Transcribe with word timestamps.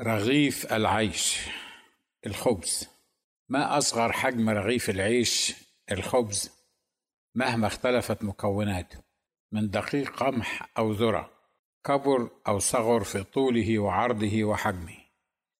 رغيف 0.00 0.72
العيش 0.72 1.40
الخبز. 2.26 2.88
ما 3.48 3.78
أصغر 3.78 4.12
حجم 4.12 4.50
رغيف 4.50 4.90
العيش 4.90 5.54
الخبز 5.92 6.50
مهما 7.34 7.66
اختلفت 7.66 8.24
مكوناته 8.24 8.98
من 9.52 9.70
دقيق 9.70 10.10
قمح 10.10 10.70
أو 10.78 10.92
ذرة 10.92 11.30
كبر 11.84 12.30
أو 12.48 12.58
صغر 12.58 13.04
في 13.04 13.22
طوله 13.22 13.78
وعرضه 13.78 14.44
وحجمه 14.44 14.96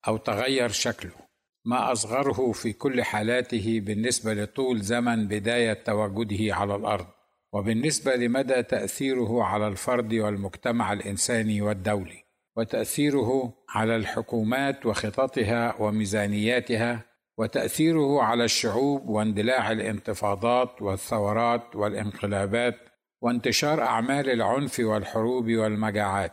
أو 0.08 0.16
تغير 0.16 0.68
شكله. 0.68 1.26
ما 1.64 1.92
أصغره 1.92 2.52
في 2.52 2.72
كل 2.72 3.02
حالاته 3.02 3.80
بالنسبة 3.80 4.34
لطول 4.34 4.80
زمن 4.80 5.28
بداية 5.28 5.72
تواجده 5.72 6.54
على 6.54 6.74
الأرض 6.74 7.06
وبالنسبة 7.52 8.16
لمدى 8.16 8.62
تأثيره 8.62 9.44
على 9.44 9.68
الفرد 9.68 10.14
والمجتمع 10.14 10.92
الإنساني 10.92 11.62
والدولي. 11.62 12.25
وتأثيره 12.56 13.52
على 13.68 13.96
الحكومات 13.96 14.86
وخططها 14.86 15.80
وميزانياتها 15.80 17.04
وتأثيره 17.38 18.22
على 18.22 18.44
الشعوب 18.44 19.08
واندلاع 19.08 19.72
الانتفاضات 19.72 20.82
والثورات 20.82 21.76
والانقلابات 21.76 22.76
وانتشار 23.20 23.82
أعمال 23.82 24.30
العنف 24.30 24.80
والحروب 24.80 25.50
والمجاعات. 25.50 26.32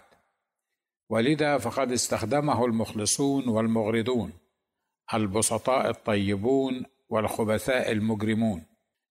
ولذا 1.10 1.58
فقد 1.58 1.92
استخدمه 1.92 2.66
المخلصون 2.66 3.48
والمغرضون 3.48 4.34
البسطاء 5.14 5.90
الطيبون 5.90 6.86
والخبثاء 7.10 7.92
المجرمون. 7.92 8.66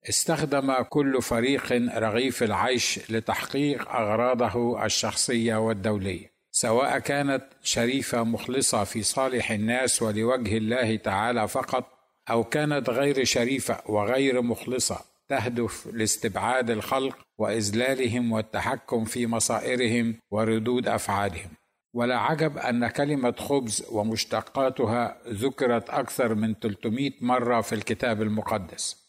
استخدم 0.08 0.82
كل 0.82 1.22
فريق 1.22 1.72
رغيف 1.98 2.42
العيش 2.42 3.10
لتحقيق 3.10 3.88
أغراضه 3.88 4.84
الشخصية 4.84 5.56
والدولية. 5.56 6.31
سواء 6.54 6.98
كانت 6.98 7.44
شريفة 7.62 8.24
مخلصة 8.24 8.84
في 8.84 9.02
صالح 9.02 9.50
الناس 9.50 10.02
ولوجه 10.02 10.56
الله 10.56 10.96
تعالى 10.96 11.48
فقط 11.48 11.84
أو 12.30 12.44
كانت 12.44 12.90
غير 12.90 13.24
شريفة 13.24 13.80
وغير 13.86 14.42
مخلصة 14.42 15.00
تهدف 15.28 15.86
لاستبعاد 15.92 16.70
الخلق 16.70 17.18
وإذلالهم 17.38 18.32
والتحكم 18.32 19.04
في 19.04 19.26
مصائرهم 19.26 20.14
وردود 20.30 20.88
أفعالهم. 20.88 21.50
ولا 21.94 22.18
عجب 22.18 22.58
أن 22.58 22.88
كلمة 22.88 23.32
خبز 23.32 23.86
ومشتقاتها 23.90 25.16
ذكرت 25.28 25.90
أكثر 25.90 26.34
من 26.34 26.54
300 26.54 27.10
مرة 27.20 27.60
في 27.60 27.74
الكتاب 27.74 28.22
المقدس. 28.22 29.02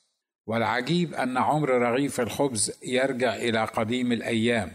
والعجيب 0.47 1.13
أن 1.13 1.37
عمر 1.37 1.69
رغيف 1.69 2.19
الخبز 2.19 2.79
يرجع 2.83 3.35
إلى 3.35 3.65
قديم 3.65 4.11
الأيام 4.11 4.71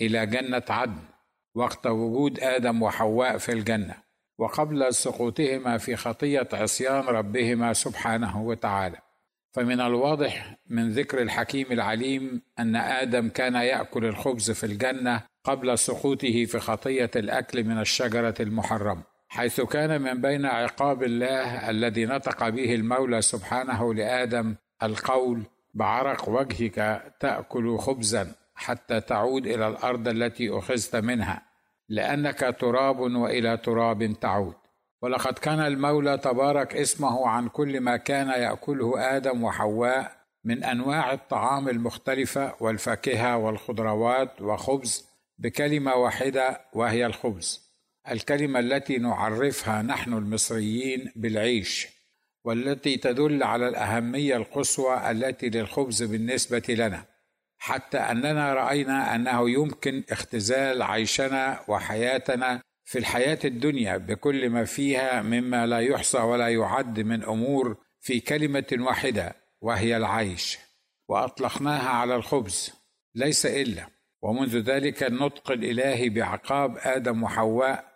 إلى 0.00 0.26
جنة 0.26 0.62
عدن. 0.68 1.11
وقت 1.54 1.86
وجود 1.86 2.40
آدم 2.40 2.82
وحواء 2.82 3.38
في 3.38 3.52
الجنة 3.52 3.94
وقبل 4.38 4.94
سقوطهما 4.94 5.78
في 5.78 5.96
خطية 5.96 6.48
عصيان 6.52 7.04
ربهما 7.04 7.72
سبحانه 7.72 8.42
وتعالى. 8.42 8.98
فمن 9.52 9.80
الواضح 9.80 10.56
من 10.70 10.90
ذكر 10.90 11.22
الحكيم 11.22 11.66
العليم 11.72 12.42
أن 12.58 12.76
آدم 12.76 13.28
كان 13.28 13.54
يأكل 13.54 14.04
الخبز 14.04 14.50
في 14.50 14.66
الجنة 14.66 15.22
قبل 15.44 15.78
سقوطه 15.78 16.44
في 16.44 16.58
خطية 16.58 17.10
الأكل 17.16 17.64
من 17.64 17.80
الشجرة 17.80 18.34
المحرمة 18.40 19.02
حيث 19.28 19.60
كان 19.60 20.02
من 20.02 20.20
بين 20.20 20.46
عقاب 20.46 21.02
الله 21.02 21.70
الذي 21.70 22.06
نطق 22.06 22.48
به 22.48 22.74
المولى 22.74 23.22
سبحانه 23.22 23.94
لآدم 23.94 24.54
القول 24.82 25.42
بعرق 25.74 26.28
وجهك 26.28 27.02
تأكل 27.20 27.78
خبزا. 27.78 28.34
حتى 28.62 29.00
تعود 29.00 29.46
إلى 29.46 29.68
الأرض 29.68 30.08
التي 30.08 30.50
أخذت 30.50 30.96
منها 30.96 31.42
لأنك 31.88 32.56
تراب 32.60 33.00
وإلى 33.00 33.56
تراب 33.56 34.12
تعود. 34.20 34.54
ولقد 35.02 35.38
كان 35.38 35.60
المولى 35.60 36.18
تبارك 36.18 36.76
اسمه 36.76 37.28
عن 37.28 37.48
كل 37.48 37.80
ما 37.80 37.96
كان 37.96 38.28
يأكله 38.28 39.16
آدم 39.16 39.44
وحواء 39.44 40.16
من 40.44 40.64
أنواع 40.64 41.12
الطعام 41.12 41.68
المختلفة 41.68 42.54
والفاكهة 42.60 43.36
والخضروات 43.36 44.42
وخبز 44.42 45.04
بكلمة 45.38 45.94
واحدة 45.94 46.60
وهي 46.72 47.06
الخبز. 47.06 47.72
الكلمة 48.10 48.60
التي 48.60 48.98
نعرفها 48.98 49.82
نحن 49.82 50.12
المصريين 50.12 51.12
بالعيش 51.16 51.88
والتي 52.44 52.96
تدل 52.96 53.42
على 53.42 53.68
الأهمية 53.68 54.36
القصوى 54.36 55.10
التي 55.10 55.48
للخبز 55.48 56.02
بالنسبة 56.02 56.62
لنا. 56.68 57.11
حتى 57.64 57.98
أننا 57.98 58.54
رأينا 58.54 59.14
أنه 59.14 59.50
يمكن 59.50 60.02
اختزال 60.10 60.82
عيشنا 60.82 61.60
وحياتنا 61.68 62.60
في 62.84 62.98
الحياة 62.98 63.38
الدنيا 63.44 63.96
بكل 63.96 64.50
ما 64.50 64.64
فيها 64.64 65.22
مما 65.22 65.66
لا 65.66 65.80
يحصى 65.80 66.18
ولا 66.18 66.48
يعد 66.48 67.00
من 67.00 67.22
أمور 67.24 67.76
في 68.00 68.20
كلمة 68.20 68.66
واحدة 68.72 69.36
وهي 69.60 69.96
العيش. 69.96 70.58
وأطلقناها 71.08 71.88
على 71.88 72.16
الخبز. 72.16 72.72
ليس 73.14 73.46
إلا. 73.46 73.86
ومنذ 74.22 74.58
ذلك 74.58 75.02
النطق 75.02 75.50
الإلهي 75.50 76.08
بعقاب 76.08 76.78
آدم 76.78 77.22
وحواء 77.22 77.92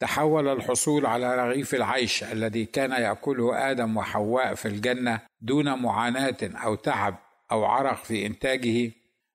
تحول 0.00 0.48
الحصول 0.48 1.06
على 1.06 1.36
رغيف 1.36 1.74
العيش 1.74 2.24
الذي 2.24 2.64
كان 2.64 2.90
يأكله 2.90 3.70
آدم 3.70 3.96
وحواء 3.96 4.54
في 4.54 4.68
الجنة 4.68 5.20
دون 5.40 5.82
معاناة 5.82 6.36
أو 6.42 6.74
تعب 6.74 7.31
أو 7.52 7.64
عرق 7.64 8.04
في 8.04 8.26
إنتاجه 8.26 8.92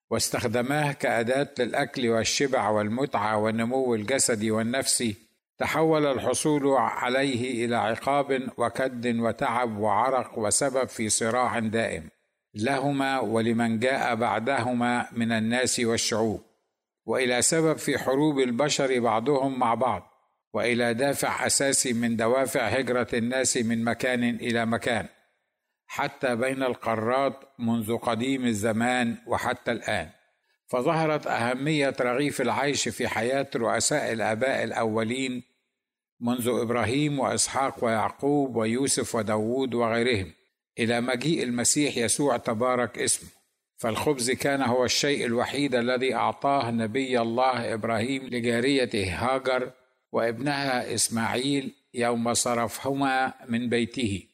واستخدماه 0.10 0.92
كأداة 0.92 1.50
للأكل 1.60 2.10
والشبع 2.10 2.70
والمتعة 2.70 3.38
والنمو 3.38 3.96
الجسدي 3.96 4.52
والنفسي 4.52 5.16
تحول 5.58 6.06
الحصول 6.06 6.68
عليه 6.78 7.66
إلى 7.66 7.76
عقاب 7.76 8.50
وكد 8.58 9.20
وتعب 9.20 9.78
وعرق 9.78 10.40
وسبب 10.40 10.88
في 10.88 11.10
صراع 11.10 11.60
دائم 11.60 12.10
لهما 12.56 13.20
ولمن 13.20 13.80
جاء 13.80 14.16
بعدهما 14.16 15.08
من 15.12 15.32
الناس 15.32 15.80
والشعوب 15.80 16.42
وإلى 17.06 17.42
سبب 17.42 17.78
في 17.78 17.98
حروب 17.98 18.40
البشر 18.40 19.00
بعضهم 19.00 19.60
مع 19.60 19.74
بعض 19.74 20.14
وإلى 20.54 20.94
دافع 20.94 21.46
أساسي 21.46 21.94
من 21.94 22.16
دوافع 22.16 22.68
هجرة 22.68 23.08
الناس 23.14 23.58
من 23.58 23.84
مكان 23.84 24.24
إلى 24.24 24.66
مكان. 24.66 25.06
حتى 25.88 26.36
بين 26.36 26.64
القارات 26.64 27.34
منذ 27.60 27.98
قديم 27.98 28.46
الزمان 28.46 29.18
وحتى 29.28 29.72
الآن. 29.72 30.10
فظهرت 30.68 31.28
أهمية 31.28 31.96
رغيف 32.02 32.42
العيش 32.42 32.90
في 32.90 33.08
حياة 33.08 33.48
رؤساء 33.56 34.14
الآباء 34.14 34.64
الأولين 34.64 35.44
منذ 36.20 36.48
إبراهيم 36.48 37.20
وإسحاق 37.20 37.84
ويعقوب 37.86 38.56
ويوسف 38.56 39.16
وداوود 39.16 39.74
وغيرهم 39.74 40.34
إلى 40.80 41.02
مجيء 41.02 41.44
المسيح 41.44 41.98
يسوع 41.98 42.38
تبارك 42.38 43.00
اسمه. 43.00 43.30
فالخبز 43.78 44.32
كان 44.32 44.62
هو 44.62 44.86
الشيء 44.86 45.26
الوحيد 45.26 45.76
الذي 45.76 46.16
أعطاه 46.16 46.72
نبي 46.72 47.22
الله 47.22 47.74
إبراهيم 47.74 48.24
لجاريته 48.24 49.14
هاجر 49.14 49.72
وابنها 50.12 50.94
إسماعيل 50.94 51.74
يوم 51.94 52.34
صرفهما 52.34 53.34
من 53.50 53.70
بيته. 53.70 54.27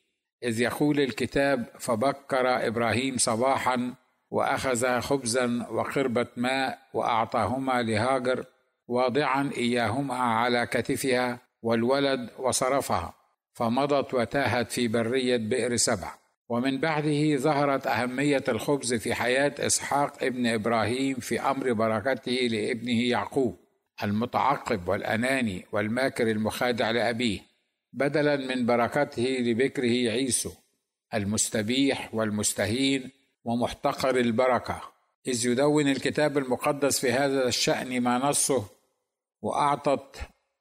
إذ 0.44 0.62
يقول 0.62 1.00
الكتاب 1.00 1.66
فبكر 1.80 2.68
إبراهيم 2.68 3.18
صباحا 3.18 3.94
وأخذ 4.31 5.00
خبزا 5.00 5.68
وقربة 5.72 6.28
ماء 6.38 6.80
وأعطاهما 6.94 7.81
لهاجر 7.81 8.46
واضعا 8.88 9.52
إياهما 9.58 10.16
على 10.16 10.66
كتفها 10.66 11.40
والولد 11.62 12.30
وصرفها 12.40 13.14
فمضت 13.53 14.14
وتاهت 14.14 14.72
في 14.72 14.88
برية 14.88 15.38
بئر 15.38 15.76
سبع. 15.76 16.14
ومن 16.50 16.78
بعده 16.80 17.36
ظهرت 17.36 17.88
أهمية 17.88 18.44
الخبز 18.48 18.94
في 18.94 19.14
حياة 19.14 19.53
إسحاق 19.59 20.24
ابن 20.24 20.48
إبراهيم 20.48 21.16
في 21.16 21.42
أمر 21.42 21.74
بركته 21.74 22.32
لابنه 22.32 23.03
يعقوب 23.03 23.58
المتعقب 24.03 24.88
والأناني 24.88 25.66
والماكر 25.72 26.32
المخادع 26.32 26.92
لأبيه. 26.92 27.40
بدلا 27.93 28.35
من 28.35 28.66
بركته 28.66 29.37
لبكره 29.40 30.11
عيسو 30.11 30.51
المستبيح 31.13 32.16
والمستهين 32.16 33.11
ومحتقر 33.45 34.17
البركة. 34.17 34.81
إذ 35.28 35.45
يدون 35.45 35.87
الكتاب 35.87 36.37
المقدس 36.37 36.99
في 36.99 37.11
هذا 37.11 37.47
الشأن 37.47 38.01
ما 38.01 38.17
نصه 38.17 38.66
وأعطت 39.41 40.17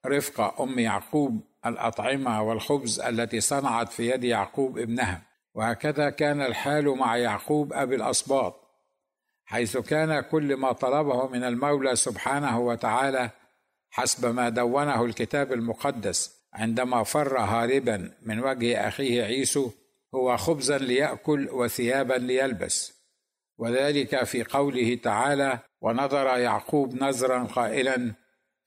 رفقه 0.07 0.65
أم 0.65 0.79
يعقوب 0.79 1.41
الأطعمة 1.67 2.43
والخبز 2.43 3.01
التي 3.01 3.41
صنعت 3.41 3.93
في 3.93 4.11
يد 4.11 4.25
يعقوب 4.25 4.79
ابنها. 4.79 5.23
وهكذا 5.55 6.11
كان 6.11 6.43
الحال 6.43 6.89
مع 6.89 7.17
يعقوب 7.17 7.73
أبي 7.73 7.95
الأسباط 7.95 8.63
حيث 9.45 9.77
كان 9.77 10.21
كل 10.21 10.57
ما 10.57 10.73
طلبه 10.73 11.29
من 11.29 11.45
المولى 11.45 11.97
سبحانه 11.97 12.61
وتعالى 12.61 13.31
حسب 13.91 14.35
ما 14.35 14.49
دونه 14.49 15.05
الكتاب 15.05 15.53
المقدس. 15.53 16.42
عندما 16.53 17.03
فر 17.03 17.39
هاربا 17.39 18.13
من 18.23 18.41
وجه 18.41 18.89
أخيه 18.89 19.23
عيسو 19.23 19.71
هو 20.15 20.37
خبزا 20.37 20.79
ليأكل 20.79 21.49
وثيابا 21.51 22.15
ليلبس. 22.15 23.03
وذلك 23.59 24.25
في 24.25 24.45
قوله 24.45 24.95
تعالى 24.95 25.59
ونظر 25.81 26.27
يعقوب 26.27 27.03
نظرا 27.03 27.45
قائلا 27.45 28.13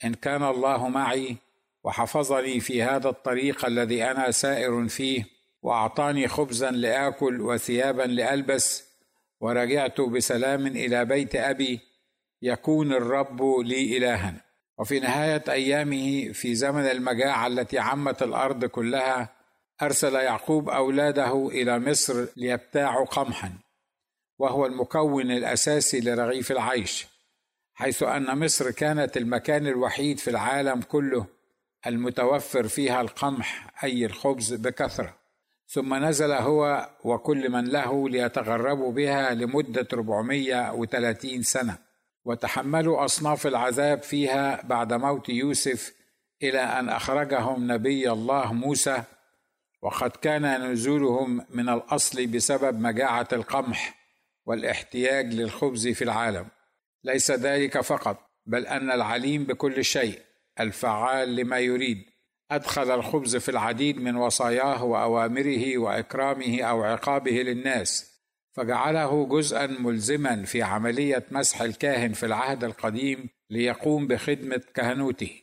إن 0.05 0.13
كان 0.13 0.43
الله 0.43 0.87
معي 0.89 1.37
وحفظني 1.83 2.59
في 2.59 2.83
هذا 2.83 3.09
الطريق 3.09 3.65
الذي 3.65 4.03
أنا 4.03 4.31
سائر 4.31 4.87
فيه 4.87 5.25
وأعطاني 5.61 6.27
خبزا 6.27 6.71
لآكل 6.71 7.41
وثيابا 7.41 8.01
لألبس 8.01 8.83
ورجعت 9.39 10.01
بسلام 10.01 10.67
إلى 10.67 11.05
بيت 11.05 11.35
أبي 11.35 11.79
يكون 12.41 12.93
الرب 12.93 13.41
لي 13.59 13.97
الها. 13.97 14.44
وفي 14.77 14.99
نهاية 14.99 15.43
أيامه 15.49 16.31
في 16.31 16.55
زمن 16.55 16.85
المجاعة 16.85 17.47
التي 17.47 17.79
عمت 17.79 18.23
الأرض 18.23 18.65
كلها 18.65 19.29
أرسل 19.81 20.15
يعقوب 20.15 20.69
أولاده 20.69 21.47
إلى 21.47 21.79
مصر 21.79 22.27
ليبتاعوا 22.37 23.05
قمحا 23.05 23.51
وهو 24.39 24.65
المكون 24.65 25.31
الأساسي 25.31 25.99
لرغيف 25.99 26.51
العيش 26.51 27.07
حيث 27.73 28.03
أن 28.03 28.39
مصر 28.39 28.71
كانت 28.71 29.17
المكان 29.17 29.67
الوحيد 29.67 30.19
في 30.19 30.29
العالم 30.29 30.81
كله 30.81 31.25
المتوفر 31.87 32.67
فيها 32.67 33.01
القمح 33.01 33.67
أي 33.83 34.05
الخبز 34.05 34.53
بكثرة. 34.53 35.15
ثم 35.67 35.93
نزل 35.93 36.31
هو 36.31 36.89
وكل 37.03 37.51
من 37.51 37.65
له 37.65 38.09
ليتغربوا 38.09 38.91
بها 38.91 39.33
لمدة 39.33 39.87
430 39.93 41.41
سنة. 41.41 41.77
وتحملوا 42.25 43.05
أصناف 43.05 43.47
العذاب 43.47 44.03
فيها 44.03 44.61
بعد 44.63 44.93
موت 44.93 45.29
يوسف 45.29 45.93
إلى 46.43 46.59
أن 46.59 46.89
أخرجهم 46.89 47.71
نبي 47.71 48.11
الله 48.11 48.53
موسى 48.53 49.03
وقد 49.81 50.11
كان 50.11 50.71
نزولهم 50.71 51.45
من 51.49 51.69
الأصل 51.69 52.27
بسبب 52.27 52.79
مجاعة 52.79 53.27
القمح 53.33 53.95
والاحتياج 54.45 55.33
للخبز 55.33 55.87
في 55.87 56.03
العالم. 56.03 56.47
ليس 57.03 57.31
ذلك 57.31 57.81
فقط 57.81 58.19
بل 58.45 58.67
أن 58.67 58.91
العليم 58.91 59.43
بكل 59.43 59.83
شيء 59.83 60.19
الفعال 60.59 61.35
لما 61.35 61.59
يريد. 61.59 62.05
أدخل 62.51 62.91
الخبز 62.91 63.35
في 63.35 63.49
العديد 63.49 63.97
من 63.97 64.15
وصاياه 64.15 64.83
وأوامره 64.83 65.77
وإكرامه 65.77 66.61
أو 66.61 66.83
عقابه 66.83 67.31
للناس. 67.31 68.14
فجعله 68.55 69.25
جزءا 69.25 69.67
ملزما 69.67 70.43
في 70.43 70.63
عملية 70.63 71.23
مسح 71.31 71.61
الكاهن 71.61 72.13
في 72.13 72.25
العهد 72.25 72.63
القديم 72.63 73.29
ليقوم 73.49 74.07
بخدمة 74.07 74.61
كهنوته. 74.73 75.41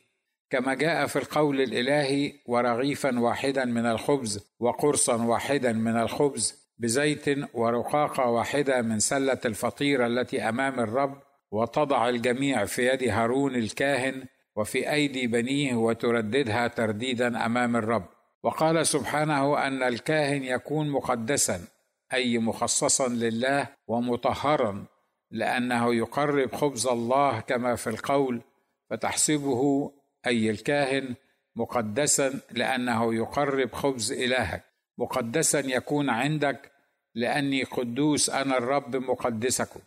كما 0.49 0.73
جاء 0.73 1.07
في 1.07 1.15
القول 1.15 1.61
الإلهي 1.61 2.33
ورغيفا 2.45 3.19
واحدا 3.19 3.65
من 3.65 3.85
الخبز 3.85 4.53
وقرصا 4.59 5.23
واحدا 5.23 5.73
من 5.73 5.97
الخبز 5.97 6.63
بزيت 6.77 7.55
ورقاقه 7.55 8.29
واحدة 8.29 8.81
من 8.81 8.99
سلة 8.99 9.39
الفطيره 9.45 10.07
التي 10.07 10.49
أمام 10.49 10.79
الرب 10.79 11.21
وتضع 11.51 12.09
الجميع 12.09 12.65
في 12.65 12.87
يد 12.87 13.03
هارون 13.03 13.55
الكاهن 13.55 14.23
وفي 14.55 14.91
أيدي 14.91 15.27
بنيه 15.27 15.75
وترددها 15.75 16.67
ترديدا 16.67 17.45
أمام 17.45 17.75
الرب. 17.75 18.05
وقال 18.43 18.87
سبحانه 18.87 19.67
أن 19.67 19.83
الكاهن 19.83 20.43
يكون 20.43 20.89
مقدسا. 20.89 21.72
أي 22.13 22.37
مخصصا 22.37 23.07
لله 23.07 23.67
ومطهرا 23.87 24.85
لأنه 25.31 25.95
يقرب 25.95 26.55
خبز 26.55 26.87
الله 26.87 27.39
كما 27.39 27.75
في 27.75 27.89
القول 27.89 28.41
فتحسبه 28.89 29.91
أي 30.27 30.49
الكاهن 30.49 31.15
مقدسا 31.55 32.39
لأنه 32.51 33.15
يقرب 33.15 33.73
خبز 33.73 34.11
إلهك. 34.11 34.63
مقدسا 34.97 35.59
يكون 35.59 36.09
عندك 36.09 36.71
لأني 37.15 37.63
قدوس 37.63 38.29
أنا 38.29 38.57
الرب 38.57 38.95
مقدسكم. 38.95 39.79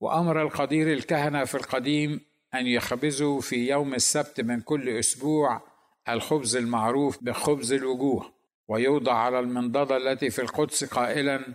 وأمر 0.00 0.42
القدير 0.42 0.92
الكهنة 0.92 1.44
في 1.44 1.54
القديم 1.54 2.20
أن 2.54 2.66
يخبزوا 2.66 3.40
في 3.40 3.68
يوم 3.68 3.94
السبت 3.94 4.40
من 4.40 4.60
كل 4.60 4.88
أسبوع 4.88 5.60
الخبز 6.08 6.56
المعروف 6.56 7.24
بخبز 7.24 7.72
الوجوه 7.72 8.32
ويوضع 8.68 9.14
على 9.14 9.40
المنضدة 9.40 9.96
التي 9.96 10.30
في 10.30 10.42
القدس 10.42 10.84
قائلا 10.84 11.54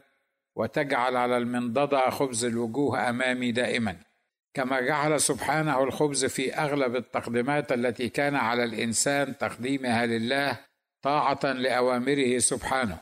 وتجعل 0.56 1.18
على 1.18 1.38
المنضدة 1.38 2.10
خبز 2.10 2.46
الوجوه 2.46 3.10
أمامي 3.10 3.52
دائما 3.52 3.96
كما 4.54 4.82
جعل 4.82 5.22
سبحانه 5.22 5.84
الخبز 5.84 6.26
في 6.26 6.54
أغلب 6.54 6.96
التقديمات 6.96 7.72
التي 7.72 8.10
كان 8.10 8.36
على 8.36 8.64
الإنسان 8.64 9.38
تقديمها 9.38 10.06
لله 10.06 10.60
طاعة 11.02 11.40
لأوامره 11.44 12.38
سبحانه. 12.38 12.98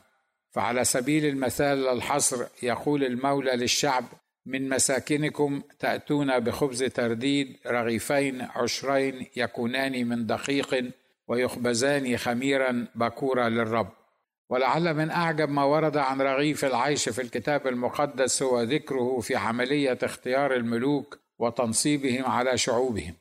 فعلى 0.51 0.83
سبيل 0.83 1.25
المثال 1.25 1.87
الحصر 1.87 2.45
يقول 2.63 3.03
المولى 3.03 3.51
للشعب 3.51 4.05
من 4.45 4.69
مساكنكم 4.69 5.61
تأتون 5.79 6.39
بخبز 6.39 6.83
ترديد 6.83 7.57
رغيفين 7.67 8.41
عشرين 8.41 9.25
يكونان 9.35 10.07
من 10.07 10.25
دقيق 10.25 10.91
ويخبزان 11.27 12.17
خميرا 12.17 12.87
بكورا 12.95 13.49
للرب 13.49 13.89
ولعل 14.51 14.93
من 14.93 15.11
أعجب 15.11 15.49
ما 15.49 15.63
ورد 15.63 15.97
عن 15.97 16.21
رغيف 16.21 16.65
العيش 16.65 17.09
في 17.09 17.21
الكتاب 17.21 17.67
المقدس 17.67 18.43
هو 18.43 18.61
ذكره 18.61 19.19
في 19.19 19.35
عملية 19.35 19.97
اختيار 20.03 20.55
الملوك 20.55 21.19
وتنصيبهم 21.39 22.25
على 22.25 22.57
شعوبهم. 22.57 23.13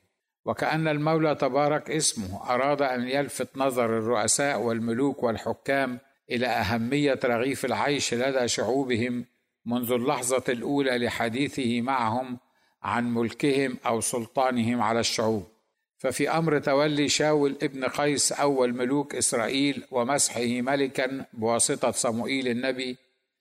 وكأن 0.45 0.89
المولى 0.89 1.35
تبارك 1.35 1.91
اسمه 1.91 2.55
أراد 2.55 2.83
أن 2.83 3.09
يلفت 3.09 3.57
نظر 3.57 3.99
الرؤساء 3.99 4.61
والملوك 4.61 5.23
والحكام 5.23 5.99
إلى 6.31 6.47
أهمية 6.47 7.21
رغيف 7.25 7.65
العيش 7.65 8.15
لدى 8.15 8.49
شعوبهم 8.49 9.25
منذ 9.67 9.93
اللحظة 9.93 10.45
الأولى 10.49 10.99
لحديثه 10.99 11.81
معهم 11.81 12.39
عن 12.83 13.15
ملكهم 13.15 13.77
أو 13.87 14.01
سلطانهم 14.01 14.83
على 14.83 15.01
الشعوب. 15.01 15.47
ففي 16.01 16.31
أمر 16.31 16.59
تولي 16.59 17.09
شاول 17.09 17.57
ابن 17.63 17.85
قيس 17.85 18.33
أول 18.33 18.75
ملوك 18.75 19.15
إسرائيل 19.15 19.85
ومسحه 19.91 20.47
ملكا 20.47 21.27
بواسطة 21.33 21.91
صموئيل 21.91 22.49
النبي 22.49 22.97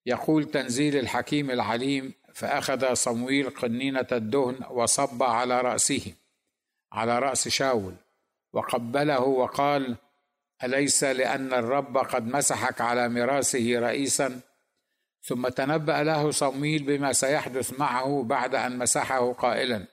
يقول 0.05 0.45
تنزيل 0.51 0.97
الحكيم 0.97 1.51
العليم 1.51 2.13
فأخذ 2.33 2.93
صموئيل 2.93 3.49
قنينة 3.49 4.07
الدهن 4.11 4.55
وصب 4.71 5.23
على 5.23 5.61
رأسه 5.61 6.13
على 6.91 7.19
رأس 7.19 7.47
شاول 7.47 7.93
وقبله 8.53 9.21
وقال 9.21 9.95
أليس 10.63 11.03
لأن 11.03 11.53
الرب 11.53 11.97
قد 11.97 12.27
مسحك 12.27 12.81
على 12.81 13.09
ميراثه 13.09 13.79
رئيسا؟ 13.79 14.39
ثم 15.21 15.47
تنبأ 15.47 16.03
له 16.03 16.31
صمويل 16.31 16.83
بما 16.83 17.13
سيحدث 17.13 17.79
معه 17.79 18.23
بعد 18.23 18.55
أن 18.55 18.77
مسحه 18.77 19.33
قائلا. 19.33 19.85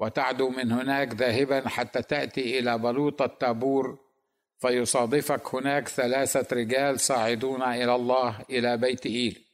وتعدو 0.00 0.50
من 0.50 0.72
هناك 0.72 1.14
ذاهبا 1.14 1.68
حتى 1.68 2.02
تأتي 2.02 2.58
إلى 2.58 2.78
بلوطة 2.78 3.26
تابور 3.26 3.98
فيصادفك 4.58 5.54
هناك 5.54 5.88
ثلاثة 5.88 6.56
رجال 6.56 7.00
صاعدون 7.00 7.62
إلى 7.62 7.94
الله 7.94 8.40
إلى 8.50 8.76
بيت 8.76 9.06
إيل. 9.06 9.44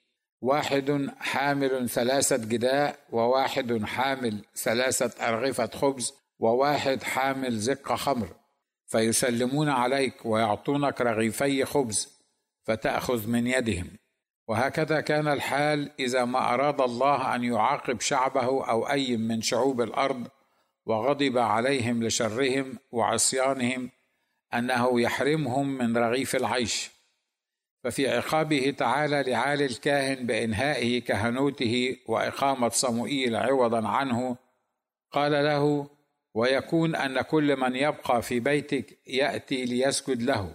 واحد 0.40 1.11
حامل 1.18 1.88
ثلاثة 1.88 2.37
جداء 2.37 2.99
وواحد 3.12 3.85
حامل 3.85 4.44
ثلاثة 4.56 5.28
أرغفة 5.28 5.66
خبز 5.66 6.12
وواحد 6.38 7.02
حامل 7.02 7.59
زق 7.59 7.94
خمر. 7.94 8.28
فيسلمون 8.87 9.68
عليك 9.68 10.26
ويعطونك 10.26 11.00
رغيفي 11.00 11.64
خبز 11.64 12.09
فتأخذ 12.64 13.28
من 13.28 13.47
يدهم. 13.47 14.00
وهكذا 14.50 15.00
كان 15.00 15.28
الحال 15.28 15.92
إذا 16.00 16.25
ما 16.25 16.54
أراد 16.54 16.80
الله 16.80 17.35
أن 17.35 17.45
يعاقب 17.45 18.00
شعبه 18.00 18.69
أو 18.71 18.90
أي 18.90 19.16
من 19.16 19.42
شعوب 19.42 19.80
الأرض 19.80 20.28
وغضب 20.87 21.38
عليهم 21.38 22.04
لشرهم 22.04 22.78
وعصيانهم 22.92 23.90
أنه 24.54 25.00
يحرمهم 25.00 25.78
من 25.78 25.97
رغيف 25.97 26.37
العيش. 26.37 26.90
ففي 27.85 28.09
عقابه 28.09 28.75
تعالى 28.78 29.23
لعالي 29.23 29.64
الكاهن 29.66 30.26
بإنهائه 30.26 31.00
كهنوته 31.00 31.97
وإقامة 32.09 32.69
صموئيل 32.69 33.37
عوضا 33.37 33.88
عنه 33.88 34.37
قال 35.12 35.33
له 35.33 35.90
ويكون 36.35 36.97
أن 36.97 37.21
كل 37.21 37.57
من 37.57 37.76
يبقى 37.76 38.23
في 38.23 38.40
بيتك 38.40 38.99
يأتي 39.07 39.64
ليسجد 39.64 40.23
له 40.23 40.54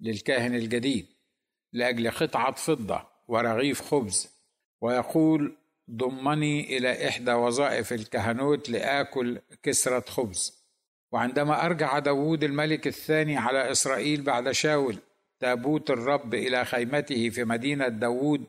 للكاهن 0.00 0.54
الجديد 0.54 1.06
لأجل 1.72 2.10
قطعة 2.10 2.52
فضة 2.52 3.11
ورغيف 3.32 3.82
خبز. 3.82 4.28
ويقول 4.80 5.56
ضمني 5.90 6.76
إلى 6.76 7.08
إحدى 7.08 7.32
وظائف 7.32 7.92
الكهنوت 7.92 8.70
لآكل 8.70 9.38
كسرة 9.62 10.04
خبز. 10.10 10.62
وعندما 11.12 11.66
أرجع 11.66 11.98
داوود 11.98 12.44
الملك 12.44 12.86
الثاني 12.86 13.36
على 13.36 13.70
إسرائيل 13.70 14.22
بعد 14.22 14.50
شاول 14.50 14.98
تابوت 15.40 15.90
الرب 15.90 16.34
إلى 16.34 16.64
خيمته 16.64 17.30
في 17.30 17.44
مدينة 17.44 17.88
داوود 17.88 18.44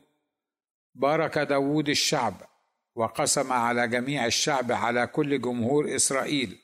بارك 0.94 1.38
داوود 1.38 1.88
الشعب 1.88 2.34
وقسم 2.94 3.52
على 3.52 3.88
جميع 3.88 4.26
الشعب 4.26 4.72
على 4.72 5.06
كل 5.06 5.40
جمهور 5.40 5.96
إسرائيل 5.96 6.58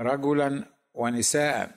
رجلا 0.00 0.64
ونساء 0.94 1.70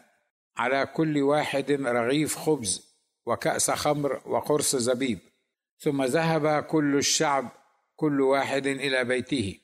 على 0.58 0.86
كل 0.86 1.22
واحد 1.22 1.72
رغيف 1.72 2.36
خبز 2.36 2.89
وكأس 3.25 3.72
خمر 3.72 4.22
وقرص 4.25 4.75
زبيب. 4.75 5.19
ثم 5.79 6.03
ذهب 6.03 6.63
كل 6.63 6.95
الشعب 6.98 7.50
كل 7.95 8.21
واحد 8.21 8.67
إلى 8.67 9.03
بيته. 9.03 9.59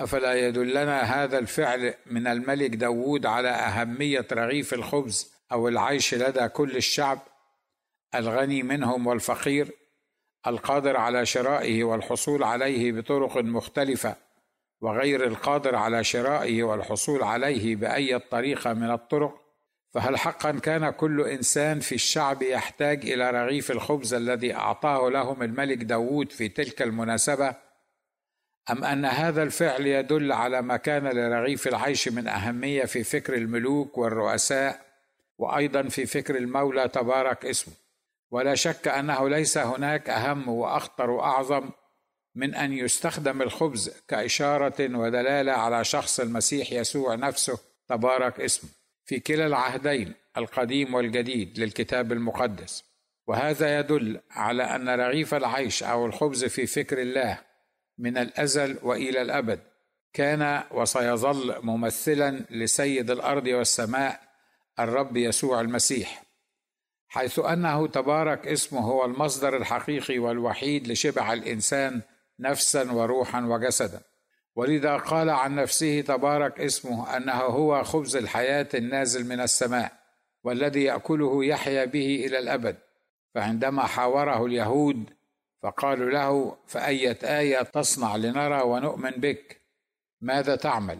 أفلا 0.00 0.34
يدلنا 0.34 1.00
هذا 1.00 1.38
الفعل 1.38 1.94
من 2.06 2.26
الملك 2.26 2.70
داود 2.70 3.26
على 3.26 3.48
أهمية 3.48 4.26
رغيف 4.32 4.74
الخبز 4.74 5.32
أو 5.52 5.68
العيش 5.68 6.14
لدى 6.14 6.48
كل 6.48 6.76
الشعب؟ 6.76 7.18
الغني 8.14 8.62
منهم 8.62 9.06
والفقير 9.06 9.70
القادر 10.46 10.96
على 10.96 11.26
شرائه 11.26 11.84
والحصول 11.84 12.44
عليه 12.44 12.92
بطرق 12.92 13.36
مختلفة 13.36 14.16
وغير 14.80 15.24
القادر 15.24 15.76
على 15.76 16.04
شرائه 16.04 16.62
والحصول 16.62 17.22
عليه 17.22 17.76
بأي 17.76 18.18
طريقة 18.18 18.72
من 18.72 18.90
الطرق؟ 18.90 19.47
فهل 19.90 20.18
حقا 20.18 20.50
كان 20.50 20.90
كل 20.90 21.20
إنسان 21.20 21.80
في 21.80 21.94
الشعب 21.94 22.42
يحتاج 22.42 23.10
إلى 23.10 23.30
رغيف 23.30 23.70
الخبز 23.70 24.14
الذي 24.14 24.54
أعطاه 24.54 25.10
لهم 25.10 25.42
الملك 25.42 25.78
داود 25.78 26.32
في 26.32 26.48
تلك 26.48 26.82
المناسبة؟ 26.82 27.54
أم 28.70 28.84
أن 28.84 29.04
هذا 29.04 29.42
الفعل 29.42 29.86
يدل 29.86 30.32
على 30.32 30.62
ما 30.62 30.76
كان 30.76 31.06
لرغيف 31.06 31.68
العيش 31.68 32.08
من 32.08 32.28
أهمية 32.28 32.84
في 32.84 33.04
فكر 33.04 33.34
الملوك 33.34 33.98
والرؤساء 33.98 34.80
وأيضا 35.38 35.82
في 35.82 36.06
فكر 36.06 36.36
المولى 36.36 36.88
تبارك 36.88 37.46
اسمه. 37.46 37.74
ولا 38.30 38.54
شك 38.54 38.88
أنه 38.88 39.28
ليس 39.28 39.58
هناك 39.58 40.10
أهم 40.10 40.48
وأخطر 40.48 41.10
وأعظم 41.10 41.70
من 42.34 42.54
أن 42.54 42.72
يستخدم 42.72 43.42
الخبز 43.42 44.02
كإشارة 44.08 44.96
ودلالة 44.96 45.52
على 45.52 45.84
شخص 45.84 46.20
المسيح 46.20 46.72
يسوع 46.72 47.14
نفسه 47.14 47.58
تبارك 47.88 48.40
اسمه. 48.40 48.70
في 49.08 49.20
كلا 49.20 49.46
العهدين 49.46 50.14
القديم 50.36 50.94
والجديد 50.94 51.58
للكتاب 51.58 52.12
المقدس. 52.12 52.84
وهذا 53.26 53.78
يدل 53.78 54.20
على 54.30 54.62
أن 54.62 54.88
رغيف 54.88 55.34
العيش 55.34 55.82
أو 55.82 56.06
الخبز 56.06 56.44
في 56.44 56.66
فكر 56.66 57.02
الله 57.02 57.40
من 57.98 58.18
الأزل 58.18 58.78
وإلى 58.82 59.22
الأبد 59.22 59.60
كان 60.12 60.62
وسيظل 60.70 61.56
ممثلا 61.62 62.44
لسيد 62.50 63.10
الأرض 63.10 63.46
والسماء 63.46 64.20
الرب 64.78 65.16
يسوع 65.16 65.60
المسيح 65.60 66.22
حيث 67.08 67.38
أنه 67.38 67.86
تبارك 67.86 68.46
اسمه 68.46 68.80
هو 68.80 69.04
المصدر 69.04 69.56
الحقيقي 69.56 70.18
والوحيد 70.18 70.88
لشبع 70.88 71.32
الإنسان 71.32 72.02
نفسا 72.40 72.92
وروحا 72.92 73.40
وجسدا. 73.40 74.00
ولذا 74.58 74.96
قال 74.96 75.30
عن 75.30 75.54
نفسه 75.54 76.00
تبارك 76.00 76.60
اسمه 76.60 77.16
أنه 77.16 77.32
هو 77.32 77.84
خبز 77.84 78.16
الحياة 78.16 78.68
النازل 78.74 79.28
من 79.28 79.40
السماء 79.40 79.92
والذي 80.44 80.84
يأكله 80.84 81.44
يحيا 81.44 81.84
به 81.84 82.26
إلى 82.26 82.38
الأبد. 82.38 82.76
فعندما 83.34 83.82
حاوره 83.82 84.46
اليهود 84.46 85.10
فقالوا 85.62 86.10
له 86.10 86.56
فأية 86.66 87.18
آية 87.22 87.62
تصنع 87.62 88.16
لنرى 88.16 88.62
ونؤمن 88.62 89.10
بك؟ 89.10 89.60
ماذا 90.20 90.56
تعمل؟ 90.56 90.98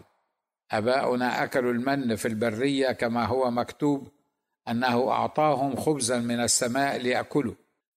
أباؤنا 0.70 1.44
أكلوا 1.44 1.72
المن 1.72 2.16
في 2.16 2.28
البرية 2.28 2.92
كما 2.92 3.24
هو 3.24 3.50
مكتوب 3.50 4.08
أنه 4.68 5.10
أعطاهم 5.10 5.76
خبزا 5.76 6.18
من 6.18 6.40
السماء 6.40 6.96
ليأكلوا. 6.96 7.54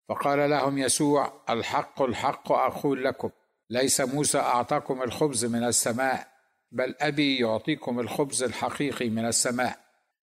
فقال 0.10 0.50
لهم 0.50 0.78
يسوع 0.78 1.34
الحق 1.50 2.02
الحق 2.02 2.52
أقول 2.52 3.04
لكم. 3.04 3.30
ليس 3.72 4.02
موسى 4.02 4.38
أعطاكم 4.38 5.04
الخبز 5.04 5.46
من 5.46 5.64
السماء 5.64 6.28
بل 6.72 6.96
أبي 7.00 7.40
يعطيكم 7.40 8.00
الخبز 8.00 8.44
الحقيقي 8.44 9.10
من 9.10 9.26
السماء 9.26 9.80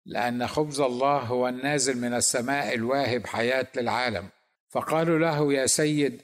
لأن 0.06 0.46
خبز 0.46 0.80
الله 0.80 1.18
هو 1.18 1.48
النازل 1.48 1.98
من 1.98 2.14
السماء 2.14 2.74
الواهب 2.74 3.26
حياة 3.26 3.66
للعالم. 3.76 4.28
فقالوا 4.68 5.18
له 5.18 5.52
يا 5.52 5.66
سيد 5.66 6.22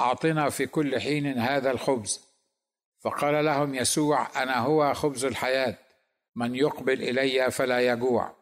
أعطنا 0.00 0.50
في 0.50 0.66
كل 0.66 1.00
حين 1.00 1.38
هذا 1.38 1.70
الخبز. 1.70 2.20
فقال 3.04 3.44
لهم 3.44 3.74
يسوع 3.74 4.42
أنا 4.42 4.58
هو 4.58 4.94
خبز 4.94 5.24
الحياة. 5.24 5.78
من 6.36 6.54
يقبل 6.54 7.02
إلي 7.02 7.50
فلا 7.50 7.92
يجوع 7.92 8.36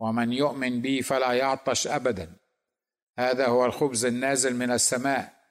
ومن 0.00 0.32
يؤمن 0.32 0.80
بي 0.80 1.02
فلا 1.02 1.32
يعطش 1.32 1.86
ابدا. 1.86 2.32
هذا 3.18 3.46
هو 3.46 3.64
الخبز 3.64 4.04
النازل 4.04 4.56
من 4.56 4.70
السماء. 4.70 5.41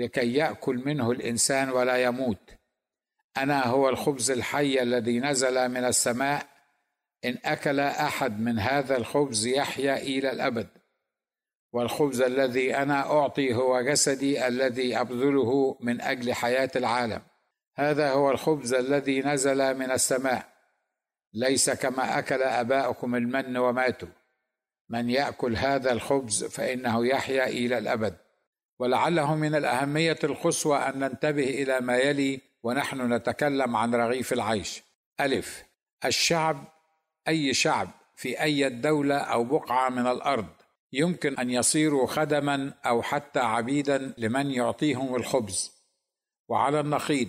لكي 0.00 0.34
يأكل 0.34 0.76
منه 0.84 1.10
الإنسان 1.10 1.70
ولا 1.70 2.02
يموت. 2.02 2.50
أنا 3.36 3.66
هو 3.66 3.88
الخبز 3.88 4.30
الحي 4.30 4.82
الذي 4.82 5.20
نزل 5.20 5.68
من 5.68 5.84
السماء. 5.84 6.46
إن 7.24 7.38
أكل 7.44 7.80
أحد 7.80 8.40
من 8.40 8.58
هذا 8.58 8.96
الخبز 8.96 9.46
يحيا 9.46 9.96
إلى 9.96 10.32
الأبد. 10.32 10.68
والخبز 11.72 12.20
الذي 12.20 12.76
أنا 12.76 13.00
أعطي 13.00 13.54
هو 13.54 13.80
جسدي 13.80 14.46
الذي 14.46 15.00
أبذله 15.00 15.76
من 15.80 16.00
أجل 16.00 16.32
حياة 16.32 16.70
العالم. 16.76 17.22
هذا 17.76 18.10
هو 18.10 18.30
الخبز 18.30 18.74
الذي 18.74 19.20
نزل 19.20 19.74
من 19.78 19.90
السماء. 19.90 20.48
ليس 21.34 21.70
كما 21.70 22.18
أكل 22.18 22.42
أباؤكم 22.42 23.14
المن 23.14 23.56
وماتوا. 23.56 24.08
من 24.88 25.10
يأكل 25.10 25.56
هذا 25.56 25.92
الخبز 25.92 26.44
فإنه 26.44 27.06
يحيا 27.06 27.46
إلى 27.46 27.78
الأبد. 27.78 28.16
ولعله 28.80 29.34
من 29.34 29.54
الأهمية 29.54 30.18
القصوى 30.24 30.78
أن 30.78 30.98
ننتبه 30.98 31.44
إلى 31.44 31.80
ما 31.80 31.96
يلي 31.96 32.40
ونحن 32.62 33.12
نتكلم 33.12 33.76
عن 33.76 33.94
رغيف 33.94 34.32
العيش. 34.32 34.82
ألف 35.20 35.64
الشعب 36.04 36.64
أي 37.28 37.54
شعب 37.54 37.90
في 38.16 38.42
أي 38.42 38.68
دولة 38.68 39.16
أو 39.16 39.44
بقعة 39.44 39.88
من 39.88 40.06
الأرض 40.06 40.46
يمكن 40.92 41.38
أن 41.38 41.50
يصيروا 41.50 42.06
خدما 42.06 42.72
أو 42.86 43.02
حتى 43.02 43.40
عبيدا 43.40 44.14
لمن 44.18 44.50
يعطيهم 44.50 45.14
الخبز. 45.14 45.72
وعلى 46.48 46.80
النقيض 46.80 47.28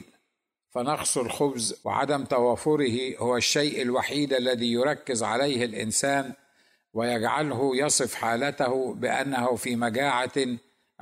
فنقص 0.70 1.18
الخبز 1.18 1.82
وعدم 1.84 2.24
توافره 2.24 3.18
هو 3.18 3.38
الشيء 3.38 3.82
الوحيد 3.82 4.34
الذي 4.34 4.72
يركز 4.72 5.24
عليه 5.24 5.66
الإنسان 5.66 6.34
ويجعله 6.94 7.72
يصف 7.76 8.14
حالته 8.14 8.94
بأنه 8.94 9.56
في 9.56 9.76
مجاعة 9.76 10.32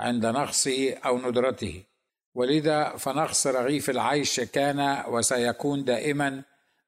عند 0.00 0.26
نقصه 0.26 0.92
أو 0.92 1.18
ندرته. 1.18 1.82
ولذا 2.34 2.96
فنقص 2.96 3.46
رغيف 3.46 3.90
العيش 3.90 4.40
كان 4.40 5.04
وسيكون 5.08 5.84
دائما 5.84 6.42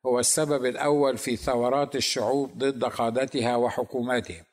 هو 0.07 0.19
السبب 0.19 0.67
الأول 0.67 1.19
في 1.19 1.37
ثورات 1.37 1.97
الشعوب 1.97 2.59
ضد 2.59 2.85
قادتها 2.85 3.57
وحكوماتها. 3.57 4.45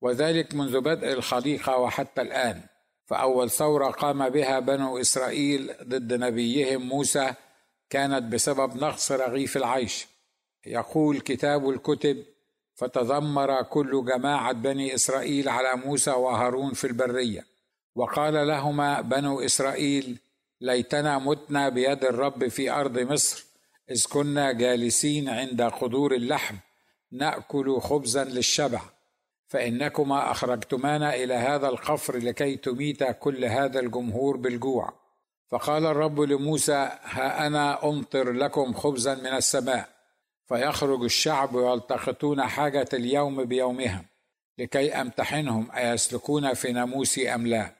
وذلك 0.00 0.54
منذ 0.54 0.80
بدء 0.80 1.12
الخليقة 1.12 1.78
وحتى 1.78 2.22
الآن. 2.22 2.62
فأول 3.06 3.50
ثورة 3.50 3.90
قام 3.90 4.28
بها 4.28 4.60
بنو 4.60 4.98
إسرائيل 5.00 5.72
ضد 5.82 6.12
نبيهم 6.12 6.82
موسى 6.88 7.34
كانت 7.90 8.32
بسبب 8.32 8.76
نقص 8.76 9.12
رغيف 9.12 9.56
العيش. 9.56 10.06
يقول 10.66 11.20
كتاب 11.20 11.70
الكتب 11.70 12.24
فتذمر 12.74 13.62
كل 13.62 14.04
جماعة 14.04 14.52
بني 14.52 14.94
إسرائيل 14.94 15.48
على 15.48 15.76
موسى 15.76 16.10
وهارون 16.10 16.72
في 16.72 16.86
البرية 16.86 17.57
وقال 17.94 18.48
لهما 18.48 19.00
بنو 19.00 19.40
إسرائيل 19.40 20.18
ليتنا 20.60 21.18
متنا 21.18 21.68
بيد 21.68 22.04
الرب 22.04 22.48
في 22.48 22.70
أرض 22.70 22.98
مصر 22.98 23.44
إذ 23.90 24.06
كنا 24.06 24.52
جالسين 24.52 25.28
عند 25.28 25.62
قدور 25.62 26.14
اللحم 26.14 26.56
نأكل 27.12 27.80
خبزا 27.80 28.24
للشبع. 28.24 28.80
فإنكما 29.46 30.30
أخرجتمانا 30.30 31.14
إلى 31.14 31.34
هذا 31.34 31.68
القفر 31.68 32.16
لكي 32.16 32.56
تميت 32.56 33.04
كل 33.04 33.44
هذا 33.44 33.80
الجمهور 33.80 34.36
بالجوع. 34.36 34.92
فقال 35.48 35.86
الرب 35.86 36.20
لموسى 36.20 36.90
ها 37.02 37.46
أنا 37.46 37.88
أمطر 37.88 38.32
لكم 38.32 38.74
خبزا 38.74 39.14
من 39.14 39.26
السماء. 39.26 39.88
فيخرج 40.48 41.04
الشعب 41.04 41.54
ويلتقطون 41.54 42.42
حاجة 42.42 42.88
اليوم 42.92 43.44
بيومهم 43.44 44.04
لكي 44.58 44.92
أمتحنهم 44.92 45.70
أيسلكون 45.72 46.54
في 46.54 46.72
ناموسي 46.72 47.34
أم 47.34 47.46
لا؟ 47.46 47.77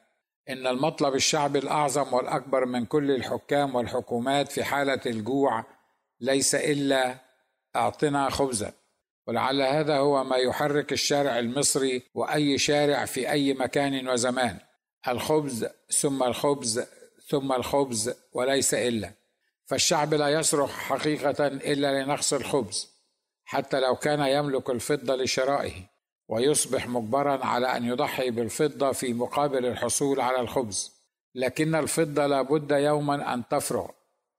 إن 0.50 0.67
المطلب 0.67 1.14
الشعبي 1.14 1.59
الأعظم 1.59 2.12
والأكبر 2.12 2.64
من 2.64 2.85
كل 2.85 3.11
الحكام 3.11 3.75
والحكومات 3.75 4.52
في 4.52 4.64
حالة 4.64 5.00
الجوع 5.07 5.64
ليس 6.21 6.55
إلا 6.55 7.14
أعطنا 7.76 8.31
خبزا. 8.31 8.73
ولعل 9.26 9.62
هذا 9.62 9.97
هو 9.99 10.25
ما 10.25 10.37
يحرك 10.37 10.93
الشارع 10.93 11.38
المصري 11.38 12.02
وأي 12.14 12.59
شارع 12.59 13.05
في 13.05 13.31
أي 13.31 13.55
مكان 13.55 14.09
وزمان. 14.09 14.59
الخبز 15.09 15.67
ثم 15.90 16.23
الخبز 16.23 16.85
ثم 17.28 17.52
الخبز 17.52 18.14
وليس 18.33 18.75
إلا. 18.75 19.12
فالشعب 19.67 20.14
لا 20.14 20.28
يصرخ 20.28 20.71
حقيقة 20.71 21.47
إلا 21.47 22.02
لنقص 22.02 22.33
الخبز 22.33 22.88
حتى 23.45 23.81
لو 23.81 23.97
كان 23.97 24.21
يملك 24.21 24.71
الفضة 24.71 25.17
لشرائه. 25.17 25.98
ويصبح 26.29 26.87
مجبرا 26.87 27.45
على 27.45 27.77
أن 27.77 27.85
يضحي 27.85 28.31
بالفضة 28.31 28.93
في 28.93 29.13
مقابل 29.13 29.67
الحصول 29.67 30.21
على 30.21 30.41
الخبز. 30.41 30.99
لكن 31.35 31.75
الفضة 31.75 32.27
لابد 32.27 32.71
يوما 32.71 33.35
أن 33.35 33.49
تفرغ 33.49 33.89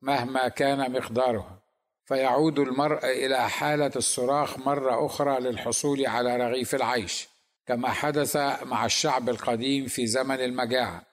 مهما 0.02 0.48
كان 0.48 0.92
مقدارها 0.92 1.60
فيعود 2.06 2.60
المرء 2.60 3.06
إلى 3.06 3.50
حالة 3.50 3.92
الصراخ 3.96 4.58
مرة 4.58 5.06
أخرى 5.06 5.40
للحصول 5.40 6.06
على 6.06 6.38
رغيف 6.38 6.76
العيش 6.76 7.30
كما 7.66 7.90
حدث 7.90 8.36
مع 8.64 8.86
الشعب 8.86 9.30
القديم 9.30 9.88
في 9.88 10.08
زمن 10.08 10.36
المجاعة 10.36 11.04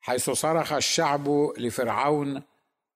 حيث 0.00 0.30
صرخ 0.30 0.72
الشعب 0.72 1.28
لفرعون 1.58 2.42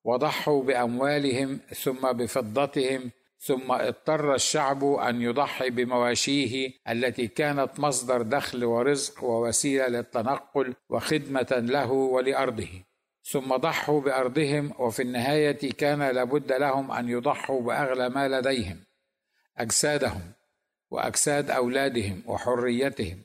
وضحوا 0.04 0.62
بأموالهم 0.62 1.60
ثم 1.82 2.12
بفضتهم 2.12 3.10
ثم 3.42 3.72
اضطر 3.72 4.34
الشعب 4.34 4.84
أن 4.84 5.22
يضحي 5.22 5.70
بمواشيه 5.70 6.72
التي 6.88 7.26
كانت 7.26 7.80
مصدر 7.80 8.22
دخل 8.22 8.64
ورزق 8.64 9.24
ووسيلة 9.24 9.86
للتنقل 9.86 10.74
وخدمة 10.88 11.48
له 11.50 11.92
ولأرضه. 11.92 12.68
ثم 13.22 13.56
ضحوا 13.56 14.00
بأرضهم 14.00 14.72
وفي 14.78 15.02
النهاية 15.02 15.72
كان 15.72 16.02
لابد 16.02 16.52
لهم 16.52 16.90
أن 16.90 17.08
يضحوا 17.08 17.62
بأغلى 17.62 18.08
ما 18.08 18.28
لديهم. 18.28 18.84
أجسادهم 19.58 20.32
وأجساد 20.90 21.50
أولادهم 21.50 22.22
وحريتهم. 22.26 23.22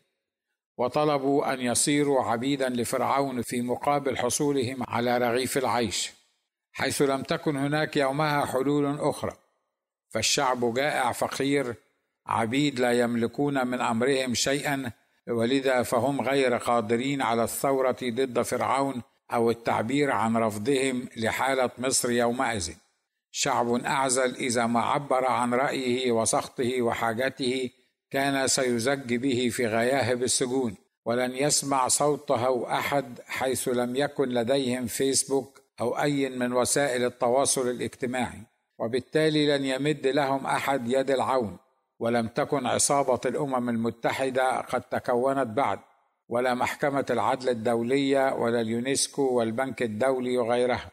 وطلبوا 0.78 1.54
أن 1.54 1.62
يصيروا 1.62 2.24
عبيدا 2.24 2.70
لفرعون 2.70 3.42
في 3.42 3.62
مقابل 3.62 4.18
حصولهم 4.18 4.84
على 4.88 5.18
رغيف 5.18 5.58
العيش. 5.58 6.12
حيث 6.72 7.02
لم 7.02 7.24
تكن 7.24 7.58
هناك 7.58 7.98
يومها 7.98 8.46
حلول 8.46 9.00
أخرى. 9.00 9.45
فالشعب 10.16 10.74
جائع 10.74 11.12
فقير 11.12 11.76
عبيد 12.28 12.80
لا 12.80 12.92
يملكون 12.92 13.68
من 13.68 13.82
أمرهم 13.82 14.34
شيئا. 14.34 14.92
ولذا 15.28 15.84
فهم 15.84 16.22
غير 16.22 16.58
قادرين 16.58 17.22
على 17.22 17.44
الثورة 17.44 17.98
ضد 18.04 18.42
فرعون 18.42 19.02
أو 19.34 19.52
التعبير 19.52 20.12
عن 20.12 20.38
رفضهم 20.38 21.08
لحالة 21.18 21.70
مصر 21.78 22.12
يومئذ. 22.12 22.74
شعب 23.32 23.74
أعزل 23.74 24.36
إذا 24.36 24.66
ما 24.66 24.80
عبر 24.80 25.26
عن 25.26 25.54
رأيه 25.54 26.12
وسخطه 26.12 26.82
وحاجته 26.82 27.70
كان 28.12 28.48
سيزج 28.48 29.16
به 29.16 29.50
في 29.50 29.68
غياهب 29.68 30.24
السجون. 30.24 30.76
ولن 31.06 31.32
يسمع 31.32 31.88
صوته 31.88 32.74
أحد 32.78 33.20
حيث 33.28 33.68
لم 33.68 33.96
يكن 33.96 34.30
لديهم 34.30 34.88
فيسبوك 34.88 35.62
أو 35.82 36.00
أي 36.00 36.30
من 36.30 36.54
وسائل 36.54 37.06
التواصل 37.06 37.70
الاجتماعي. 37.70 38.55
وبالتالي 38.80 39.58
لن 39.58 39.66
يمد 39.66 40.08
لهم 40.08 40.46
أحد 40.46 40.88
يد 40.88 41.12
العون 41.12 41.58
ولم 42.00 42.28
تكن 42.28 42.66
عصابة 42.66 43.20
الأمم 43.26 43.70
المتحدة 43.70 44.62
قد 44.62 44.82
تكونت 44.82 45.48
بعد 45.48 45.80
ولا 46.30 46.54
محكمة 46.54 47.06
العدل 47.10 47.50
الدولية 47.50 48.34
ولا 48.34 48.62
اليونسكو 48.62 49.22
والبنك 49.22 49.82
الدولي 49.82 50.38
وغيرها. 50.38 50.92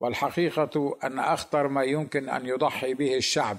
والحقيقة 0.00 0.98
أن 1.04 1.18
أخطر 1.18 1.68
ما 1.68 1.82
يمكن 1.82 2.28
أن 2.28 2.46
يضحي 2.46 2.94
به 2.94 3.16
الشعب 3.16 3.58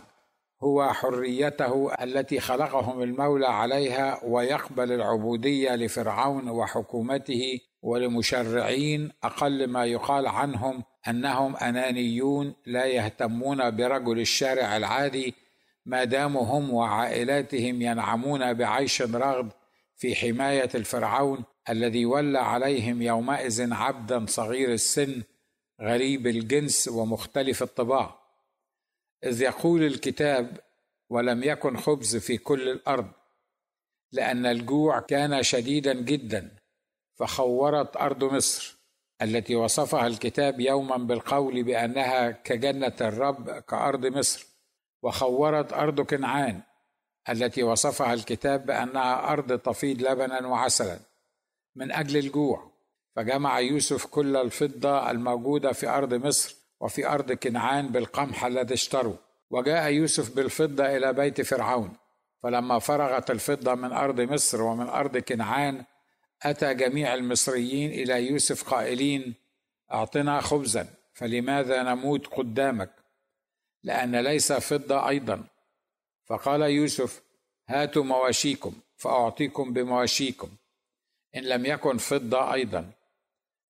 هو 0.64 0.94
حريته 0.94 1.94
التي 2.04 2.40
خلقهم 2.40 3.04
المولى 3.04 3.48
عليها 3.48 4.20
ويقبل 4.24 4.92
العبودية 4.92 5.76
لفرعون 5.76 6.50
وحكومته 6.50 7.60
ولمشرعين 7.82 9.12
أقل 9.24 9.68
ما 9.68 9.86
يقال 9.86 10.28
عنهم 10.28 10.84
أنهم 11.08 11.56
أنانيون 11.56 12.56
لا 12.66 12.86
يهتمون 12.86 13.76
برجل 13.76 14.20
الشارع 14.20 14.78
العادي 14.78 15.34
ما 15.86 16.04
داموا 16.04 16.44
هم 16.44 16.74
وعائلاتهم 16.74 17.82
ينعمون 17.82 18.54
بعيش 18.54 19.02
رغد 19.02 19.52
في 19.96 20.16
حماية 20.16 20.70
الفرعون 20.76 21.44
الذي 21.70 22.06
ولى 22.06 22.40
عليهم 22.40 23.02
يومئذ 23.02 23.74
عبدا 23.74 24.26
صغير 24.26 24.74
السن 24.74 25.24
غريب 25.82 26.28
الجنس 26.28 26.88
ومختلف 26.88 27.64
الطباع. 27.64 28.20
إذ 29.24 29.42
يقول 29.42 29.84
الكتاب 29.84 30.60
ولم 31.10 31.44
يكن 31.44 31.78
خبز 31.78 32.16
في 32.16 32.38
كل 32.38 32.70
الأرض 32.70 33.12
لأن 34.12 34.46
الجوع 34.46 35.00
كان 35.00 35.44
شديدا 35.44 35.94
جدا 35.94 36.52
فخورت 37.16 37.98
أرض 37.98 38.24
مصر. 38.24 38.83
التي 39.22 39.56
وصفها 39.56 40.08
الكتاب 40.08 40.60
يوما 40.60 40.98
بالقول 40.98 41.64
بأنها 41.64 42.32
كجنة 42.32 42.96
الرب 43.02 43.50
كأرض 43.50 44.06
مصر 44.06 44.48
وخورت 45.04 45.74
أرض 45.74 46.02
كنعان 46.02 46.62
التي 47.30 47.64
وصفها 47.64 48.14
الكتاب 48.14 48.66
بأنها 48.66 49.32
أرض 49.32 49.60
تفيض 49.60 50.02
لبنا 50.02 50.48
وعسلا 50.48 51.00
من 51.76 51.92
أجل 51.92 52.18
الجوع. 52.18 52.72
فجمع 53.16 53.60
يوسف 53.60 54.06
كل 54.06 54.38
الفضة 54.38 55.12
الموجودة 55.12 55.72
في 55.72 55.88
أرض 55.88 56.14
مصر 56.14 56.56
وفي 56.80 57.08
أرض 57.08 57.32
كنعان 57.32 57.88
بالقمح 57.88 58.46
الذي 58.46 58.74
اشتروا. 58.74 59.16
وجاء 59.50 59.92
يوسف 59.92 60.36
بالفضة 60.36 60.98
إلى 60.98 61.14
بيت 61.14 61.42
فرعون. 61.42 61.94
فلما 62.44 62.80
فرغت 62.80 63.32
الفضة 63.32 63.76
من 63.76 63.92
أرض 63.92 64.22
مصر 64.22 64.62
ومن 64.62 64.90
أرض 64.90 65.18
كنعان 65.18 65.84
أتى 66.44 66.74
جميع 66.74 67.14
المصريين 67.14 67.92
إلى 67.92 68.28
يوسف 68.28 68.64
قائلين 68.64 69.34
أعطنا 69.92 70.42
خبزا 70.42 70.88
فلماذا 71.14 71.84
نموت 71.84 72.28
قدامك؟ 72.28 72.92
لأن 73.84 74.16
ليس 74.16 74.54
فضة 74.54 75.10
أيضا. 75.10 75.44
فقال 76.26 76.62
يوسف 76.62 77.22
هاتوا 77.68 78.04
مواشيكم 78.04 78.74
فأعطيكم 78.98 79.74
بمواشيكم 79.74 80.50
إن 81.36 81.44
لم 81.44 81.66
يكن 81.66 81.98
فضة 81.98 82.54
أيضا. 82.54 82.92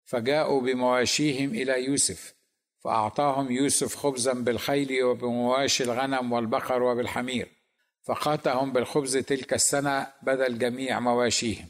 فجاءوا 0.05 0.61
بمواشيهم 0.61 1.49
إلى 1.49 1.85
يوسف 1.85 2.33
فأعطاهم 2.79 3.51
يوسف 3.51 3.95
خبزا 3.95 4.33
بالخيل 4.33 5.03
وبمواشي 5.03 5.83
الغنم 5.83 6.31
والبقر 6.31 6.83
وبالحمير 6.83 7.47
فقاتهم 8.03 8.73
بالخبز 8.73 9.17
تلك 9.17 9.53
السنة 9.53 10.07
بدل 10.21 10.57
جميع 10.59 10.99
مواشيهم. 10.99 11.67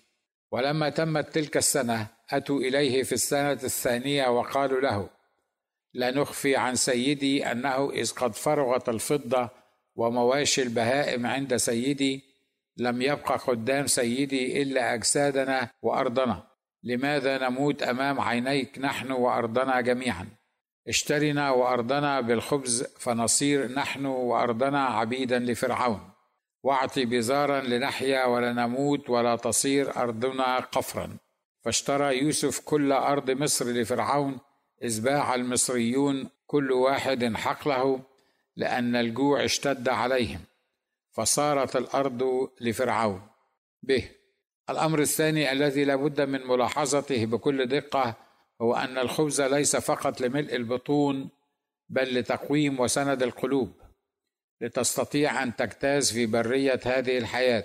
ولما 0.53 0.89
تمت 0.89 1.29
تلك 1.29 1.57
السنة 1.57 2.07
أتوا 2.29 2.59
إليه 2.59 3.03
في 3.03 3.13
السنة 3.13 3.51
الثانية 3.51 4.27
وقالوا 4.27 4.81
له 4.81 5.09
لا 5.93 6.11
نخفي 6.11 6.55
عن 6.55 6.75
سيدي 6.75 7.51
أنه 7.51 7.91
إذ 7.91 8.11
قد 8.11 8.35
فرغت 8.35 8.89
الفضة 8.89 9.49
ومواشي 9.95 10.61
البهائم 10.61 11.27
عند 11.27 11.55
سيدي 11.55 12.23
لم 12.77 13.01
يبق 13.01 13.31
قدام 13.31 13.87
سيدي 13.87 14.61
إلا 14.61 14.93
أجسادنا 14.93 15.69
وأرضنا. 15.81 16.43
لماذا 16.83 17.37
نموت 17.37 17.83
أمام 17.83 18.21
عينيك 18.21 18.79
نحن 18.79 19.11
وأرضنا 19.11 19.81
جميعا؟ 19.81 20.27
اشترنا 20.87 21.51
وأرضنا 21.51 22.21
بالخبز 22.21 22.83
فنصير 22.83 23.71
نحن 23.71 24.05
وأرضنا 24.05 24.85
عبيدا 24.85 25.39
لفرعون. 25.39 26.12
واعطي 26.63 27.05
بزارا 27.05 27.61
لنحيا 27.61 28.25
ولا 28.25 28.53
نموت 28.53 29.09
ولا 29.09 29.35
تصير 29.35 29.95
أرضنا 29.97 30.59
قفرا. 30.59 31.17
فاشترى 31.61 32.17
يوسف 32.17 32.59
كل 32.59 32.91
أرض 32.91 33.31
مصر 33.31 33.65
لفرعون 33.65 34.39
اذ 34.83 35.01
باع 35.01 35.35
المصريون 35.35 36.29
كل 36.47 36.71
واحد 36.71 37.33
حقله 37.35 38.01
لأن 38.55 38.95
الجوع 38.95 39.45
اشتد 39.45 39.89
عليهم. 39.89 40.39
فصارت 41.11 41.75
الأرض 41.75 42.49
لفرعون. 42.61 43.21
به 43.83 44.09
الأمر 44.69 44.99
الثاني 44.99 45.51
الذي 45.51 45.85
لابد 45.85 46.21
من 46.21 46.47
ملاحظته 46.47 47.25
بكل 47.25 47.65
دقة 47.65 48.15
هو 48.61 48.75
أن 48.75 48.97
الخبز 48.97 49.41
ليس 49.41 49.75
فقط 49.75 50.21
لملء 50.21 50.55
البطون 50.55 51.29
بل 51.89 52.19
لتقويم 52.19 52.79
وسند 52.79 53.23
القلوب. 53.23 53.82
لتستطيع 54.63 55.43
أن 55.43 55.55
تجتاز 55.55 56.11
في 56.13 56.25
برية 56.25 56.79
هذه 56.85 57.17
الحياة. 57.17 57.63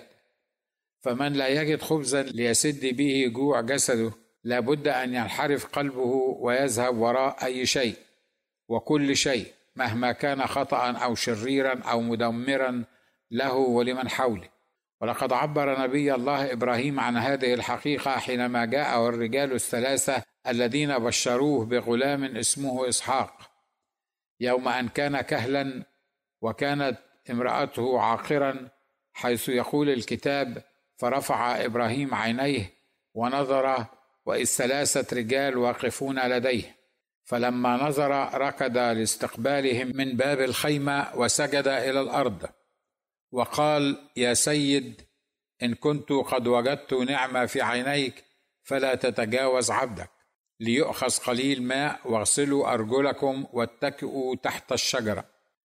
فمن 1.01 1.33
لا 1.33 1.47
يجد 1.47 1.81
خبزا 1.81 2.23
ليسد 2.23 2.85
به 2.85 3.31
جوع 3.35 3.61
جسده 3.61 4.11
لابد 4.43 4.87
أن 4.87 5.13
ينحرف 5.13 5.65
قلبه 5.65 6.37
ويذهب 6.39 6.97
وراء 6.97 7.45
أي 7.45 7.65
شيء 7.65 7.95
وكل 8.67 9.15
شيء 9.15 9.53
مهما 9.75 10.11
كان 10.11 10.47
خطا 10.47 10.91
أو 10.91 11.15
شريرا 11.15 11.79
أو 11.79 12.01
مدمرا 12.01 12.83
له 13.31 13.53
ولمن 13.53 14.09
حوله. 14.09 14.49
ولقد 15.01 15.33
عبر 15.33 15.81
نبي 15.81 16.15
الله 16.15 16.53
إبراهيم 16.53 16.99
عن 16.99 17.17
هذه 17.17 17.53
الحقيقة 17.53 18.11
حينما 18.11 18.65
جاءه 18.65 19.09
الرجال 19.09 19.53
الثلاثة 19.53 20.23
الذين 20.47 20.97
بشروه 20.97 21.65
بغلام 21.65 22.23
اسمه 22.23 22.89
إسحاق. 22.89 23.51
يوم 24.39 24.67
أن 24.67 24.87
كان 24.87 25.21
كهلا 25.21 25.83
وكانت 26.41 26.97
امرأته 27.29 27.99
عاقرا 27.99 28.69
حيث 29.13 29.49
يقول 29.49 29.89
الكتاب 29.89 30.63
فرفع 30.97 31.65
إبراهيم 31.65 32.15
عينيه 32.15 32.73
ونظر 33.13 33.85
واذ 34.25 34.45
ثلاثة 34.45 35.17
رجال 35.17 35.57
واقفون 35.57 36.19
لديه. 36.19 36.75
فلما 37.23 37.77
نظر 37.77 38.11
ركض 38.41 38.77
لاستقبالهم 38.77 39.91
من 39.95 40.17
باب 40.17 40.41
الخيمة 40.41 41.11
وسجد 41.15 41.67
إلى 41.67 42.01
الأرض. 42.01 42.49
وقال 43.31 44.09
يا 44.17 44.33
سيد 44.33 45.01
إن 45.63 45.73
كنت 45.73 46.11
قد 46.11 46.47
وجدت 46.47 46.93
نعمة 46.93 47.45
في 47.45 47.61
عينيك 47.61 48.23
فلا 48.63 48.95
تتجاوز 48.95 49.71
عبدك. 49.71 50.09
ليؤخذ 50.59 51.17
قليل 51.17 51.63
ماء 51.63 51.99
واغسلوا 52.05 52.73
أرجلكم 52.73 53.45
واتكئوا 53.53 54.35
تحت 54.35 54.71
الشجرة. 54.71 55.25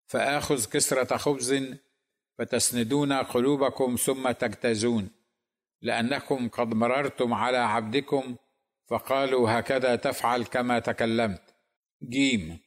فآخذ 0.07 0.65
كسرة 0.65 1.17
خبز 1.17 1.63
فتسندون 2.37 3.13
قلوبكم 3.13 3.95
ثم 3.95 4.31
تجتازون 4.31 5.09
لأنكم 5.81 6.49
قد 6.49 6.73
مررتم 6.73 7.33
على 7.33 7.57
عبدكم 7.57 8.35
فقالوا 8.87 9.59
هكذا 9.59 9.95
تفعل 9.95 10.43
كما 10.43 10.79
تكلمت. 10.79 11.41
جيم. 12.03 12.59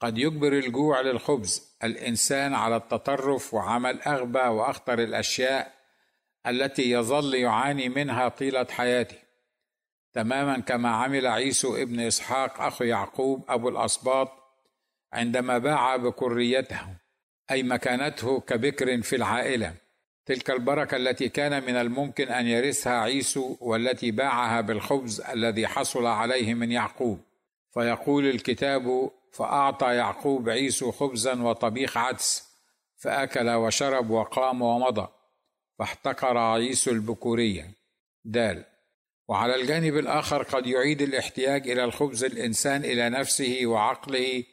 قد 0.00 0.18
يجبر 0.18 0.52
الجوع 0.52 1.00
للخبز 1.00 1.76
الإنسان 1.84 2.54
على 2.54 2.76
التطرف 2.76 3.54
وعمل 3.54 4.00
أغبى 4.02 4.38
وأخطر 4.38 4.98
الأشياء 4.98 5.72
التي 6.46 6.90
يظل 6.90 7.34
يعاني 7.34 7.88
منها 7.88 8.28
طيلة 8.28 8.66
حياته. 8.70 9.18
تماما 10.12 10.60
كما 10.60 10.90
عمل 10.90 11.26
عيسو 11.26 11.76
ابن 11.76 12.00
إسحاق 12.00 12.60
أخو 12.60 12.84
يعقوب 12.84 13.44
أبو 13.48 13.68
الاسباط 13.68 14.45
عندما 15.12 15.58
باع 15.58 15.96
بكريته 15.96 16.80
أي 17.50 17.62
مكانته 17.62 18.40
كبكر 18.40 19.02
في 19.02 19.16
العائلة. 19.16 19.74
تلك 20.26 20.50
البركة 20.50 20.96
التي 20.96 21.28
كان 21.28 21.62
من 21.62 21.76
الممكن 21.76 22.28
أن 22.28 22.46
يرثها 22.46 23.00
عيسو 23.00 23.56
والتي 23.60 24.10
باعها 24.10 24.60
بالخبز 24.60 25.20
الذي 25.20 25.66
حصل 25.66 26.06
عليه 26.06 26.54
من 26.54 26.72
يعقوب. 26.72 27.20
فيقول 27.74 28.26
الكتاب 28.26 29.10
فأعطى 29.32 29.94
يعقوب 29.94 30.48
عيسو 30.48 30.92
خبزا 30.92 31.42
وطبيخ 31.42 31.96
عدس 31.96 32.48
فأكل 32.96 33.50
وشرب 33.50 34.10
وقام 34.10 34.62
ومضى 34.62 35.08
فاحتقر 35.78 36.38
عيسو 36.38 36.90
البكورية. 36.90 37.70
دال. 38.24 38.64
وعلى 39.28 39.54
الجانب 39.54 39.96
الآخر 39.96 40.42
قد 40.42 40.66
يعيد 40.66 41.02
الاحتياج 41.02 41.70
إلى 41.70 41.84
الخبز 41.84 42.24
الإنسان 42.24 42.84
إلى 42.84 43.08
نفسه 43.08 43.60
وعقله 43.64 44.44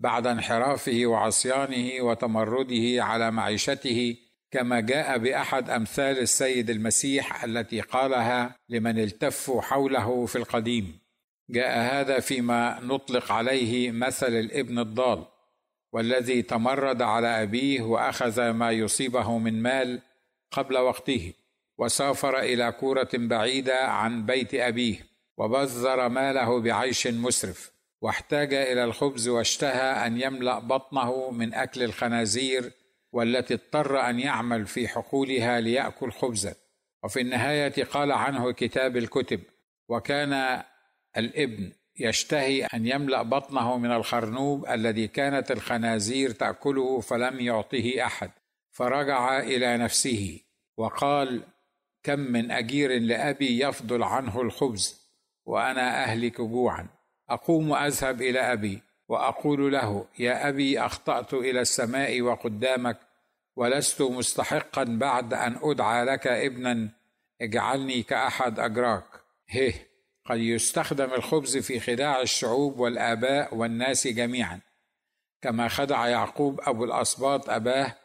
بعد 0.00 0.26
انحرافه 0.26 1.02
وعصيانه 1.04 2.02
وتمرده 2.02 3.04
على 3.04 3.30
معيشته 3.30 4.16
كما 4.50 4.80
جاء 4.80 5.18
بأحد 5.18 5.70
أمثال 5.70 6.18
السيد 6.18 6.70
المسيح 6.70 7.44
التي 7.44 7.80
قالها 7.80 8.56
لمن 8.68 8.98
التفوا 8.98 9.62
حوله 9.62 10.26
في 10.26 10.36
القديم. 10.36 10.98
جاء 11.50 11.78
هذا 11.78 12.20
فيما 12.20 12.80
نطلق 12.82 13.32
عليه 13.32 13.90
مثل 13.90 14.32
الابن 14.38 14.78
الضال 14.78 15.24
والذي 15.92 16.42
تمرد 16.42 17.02
على 17.02 17.42
أبيه 17.42 17.82
وأخذ 17.82 18.50
ما 18.50 18.70
يصيبه 18.70 19.38
من 19.38 19.62
مال 19.62 20.00
قبل 20.50 20.78
وقته 20.78 21.32
وسافر 21.78 22.38
إلى 22.38 22.72
كورة 22.72 23.08
بعيدة 23.14 23.86
عن 23.86 24.26
بيت 24.26 24.54
أبيه 24.54 25.06
وبذر 25.36 26.08
ماله 26.08 26.60
بعيش 26.60 27.06
مسرف. 27.06 27.79
واحتاج 28.00 28.54
إلى 28.54 28.84
الخبز 28.84 29.28
واشتهى 29.28 30.06
أن 30.06 30.20
يملأ 30.20 30.58
بطنه 30.58 31.30
من 31.30 31.54
أكل 31.54 31.82
الخنازير 31.82 32.72
والتي 33.12 33.54
اضطر 33.54 34.00
أن 34.10 34.20
يعمل 34.20 34.66
في 34.66 34.88
حقولها 34.88 35.60
ليأكل 35.60 36.12
خبزا. 36.12 36.54
وفي 37.04 37.20
النهاية 37.20 37.84
قال 37.84 38.12
عنه 38.12 38.52
كتاب 38.52 38.96
الكتب 38.96 39.40
وكان 39.88 40.62
الإبن 41.16 41.72
يشتهي 41.96 42.64
أن 42.64 42.86
يملأ 42.86 43.22
بطنه 43.22 43.78
من 43.78 43.92
الخرنوب 43.92 44.66
الذي 44.66 45.08
كانت 45.08 45.50
الخنازير 45.50 46.30
تأكله 46.30 47.00
فلم 47.00 47.40
يعطه 47.40 47.92
أحد. 48.06 48.30
فرجع 48.70 49.38
إلى 49.38 49.76
نفسه 49.76 50.40
وقال 50.76 51.42
كم 52.02 52.20
من 52.20 52.50
أجير 52.50 52.98
لأبي 53.00 53.64
يفضل 53.64 54.02
عنه 54.02 54.40
الخبز 54.40 55.00
وأنا 55.46 56.04
أهلك 56.04 56.40
جوعا. 56.40 56.99
أقوم 57.30 57.74
اذهب 57.74 58.22
إلى 58.22 58.40
أبي 58.40 58.82
وأقول 59.08 59.72
له 59.72 60.06
يا 60.18 60.48
أبي 60.48 60.80
أخطأت 60.80 61.34
إلى 61.34 61.60
السماء 61.60 62.20
وقدامك 62.20 62.98
ولست 63.56 64.02
مستحقا 64.02 64.84
بعد 64.84 65.34
أن 65.34 65.56
أدعى 65.62 66.04
لك 66.04 66.26
ابنا 66.26 66.88
اجعلني 67.40 68.02
كأحد 68.02 68.58
اجراك 68.58 69.04
هه 69.50 69.72
قد 70.24 70.38
يستخدم 70.38 71.14
الخبز 71.14 71.56
في 71.56 71.80
خداع 71.80 72.20
الشعوب 72.20 72.78
والآباء 72.78 73.54
والناس 73.54 74.06
جميعا 74.06 74.60
كما 75.42 75.68
خدع 75.68 76.08
يعقوب 76.08 76.60
أبو 76.60 76.84
الاسباط 76.84 77.50
أباه 77.50 77.96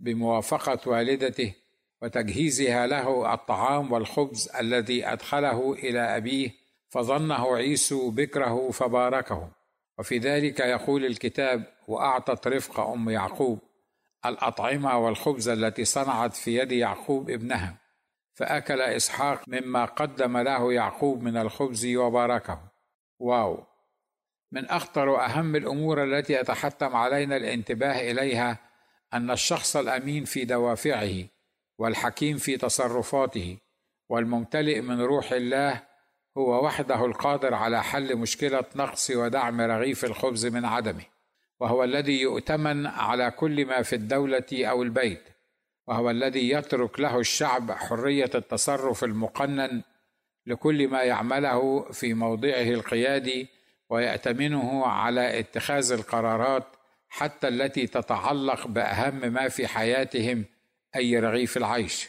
بموافقة 0.00 0.90
والدته 0.90 1.54
وتجهيزها 2.02 2.86
له 2.86 3.34
الطعام 3.34 3.92
والخبز 3.92 4.48
الذي 4.60 5.06
أدخله 5.06 5.72
إلى 5.72 6.16
أبيه 6.16 6.61
فظنه 6.92 7.56
عيسو 7.56 8.10
بكره 8.10 8.70
فباركه. 8.70 9.50
وفي 9.98 10.18
ذلك 10.18 10.60
يقول 10.60 11.04
الكتاب 11.04 11.64
وأعطت 11.88 12.46
رفق 12.48 12.80
أم 12.80 13.10
يعقوب 13.10 13.58
الأطعمة 14.26 14.98
والخبز 14.98 15.48
التي 15.48 15.84
صنعت 15.84 16.34
في 16.34 16.58
يد 16.58 16.72
يعقوب 16.72 17.30
ابنها 17.30 17.78
فأكل 18.34 18.80
إسحاق 18.80 19.48
مما 19.48 19.84
قدم 19.84 20.38
له 20.38 20.72
يعقوب 20.72 21.22
من 21.22 21.36
الخبز 21.36 21.86
وباركه. 21.86 22.60
واو! 23.18 23.64
من 24.52 24.64
أخطر 24.64 25.08
واهم 25.08 25.56
الأمور 25.56 26.04
التي 26.04 26.32
يتحتم 26.32 26.96
علينا 26.96 27.36
الانتباه 27.36 28.10
إليها 28.10 28.58
أن 29.14 29.30
الشخص 29.30 29.76
الأمين 29.76 30.24
في 30.24 30.44
دوافعه 30.44 31.24
والحكيم 31.78 32.36
في 32.36 32.56
تصرفاته 32.56 33.58
والممتلئ 34.08 34.80
من 34.80 35.00
روح 35.00 35.32
الله 35.32 35.91
هو 36.38 36.64
وحده 36.64 37.04
القادر 37.04 37.54
على 37.54 37.82
حل 37.82 38.16
مشكلة 38.16 38.64
نقص 38.76 39.10
ودعم 39.10 39.60
رغيف 39.60 40.04
الخبز 40.04 40.46
من 40.46 40.64
عدمه 40.64 41.04
وهو 41.60 41.84
الذي 41.84 42.20
يؤتمن 42.20 42.86
على 42.86 43.30
كل 43.30 43.66
ما 43.66 43.82
في 43.82 43.96
الدولة 43.96 44.46
أو 44.52 44.82
البيت 44.82 45.22
وهو 45.86 46.10
الذي 46.10 46.50
يترك 46.50 47.00
له 47.00 47.20
الشعب 47.20 47.70
حرية 47.72 48.30
التصرف 48.34 49.04
المقنن 49.04 49.82
لكل 50.46 50.88
ما 50.88 51.02
يعمله 51.02 51.82
في 51.92 52.14
موضعه 52.14 52.62
القيادي 52.62 53.48
ويأتمنه 53.90 54.86
على 54.86 55.38
اتخاذ 55.38 55.92
القرارات 55.92 56.66
حتى 57.08 57.48
التي 57.48 57.86
تتعلق 57.86 58.66
بأهم 58.66 59.32
ما 59.32 59.48
في 59.48 59.66
حياتهم 59.66 60.44
أي 60.96 61.18
رغيف 61.18 61.56
العيش. 61.56 62.08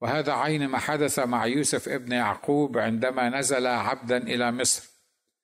وهذا 0.00 0.32
عين 0.32 0.66
ما 0.66 0.78
حدث 0.78 1.18
مع 1.18 1.46
يوسف 1.46 1.88
ابن 1.88 2.12
يعقوب 2.12 2.78
عندما 2.78 3.28
نزل 3.28 3.66
عبدا 3.66 4.16
إلى 4.16 4.52
مصر. 4.52 4.90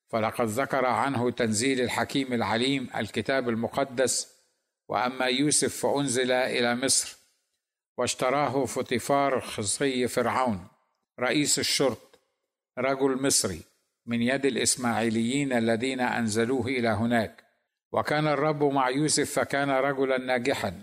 فلقد 0.09 0.47
ذكر 0.47 0.87
عنه 0.87 1.31
تنزيل 1.31 1.81
الحكيم 1.81 2.33
العليم 2.33 2.91
الكتاب 2.97 3.49
المقدس 3.49 4.29
وأما 4.89 5.27
يوسف 5.27 5.77
فأنزل 5.77 6.33
إلى 6.33 6.75
مصر 6.75 7.17
واشتراه 7.99 8.65
فطيفار 8.65 9.41
خصي 9.41 10.09
فرعون 10.09 10.69
رئيس 11.21 11.59
الشرط 11.59 12.19
رجل 12.79 13.23
مصري 13.23 13.61
من 14.07 14.23
يد 14.23 14.47
الإسماعيليين 14.47 15.53
الذين 15.53 16.01
أنزلوه 16.01 16.67
إلى 16.67 16.89
هناك. 16.89 17.45
وكان 17.93 18.27
الرب 18.27 18.65
مع 18.65 18.91
يوسف 18.91 19.33
فكان 19.39 19.71
رجلا 19.71 20.19
ناجحا 20.19 20.83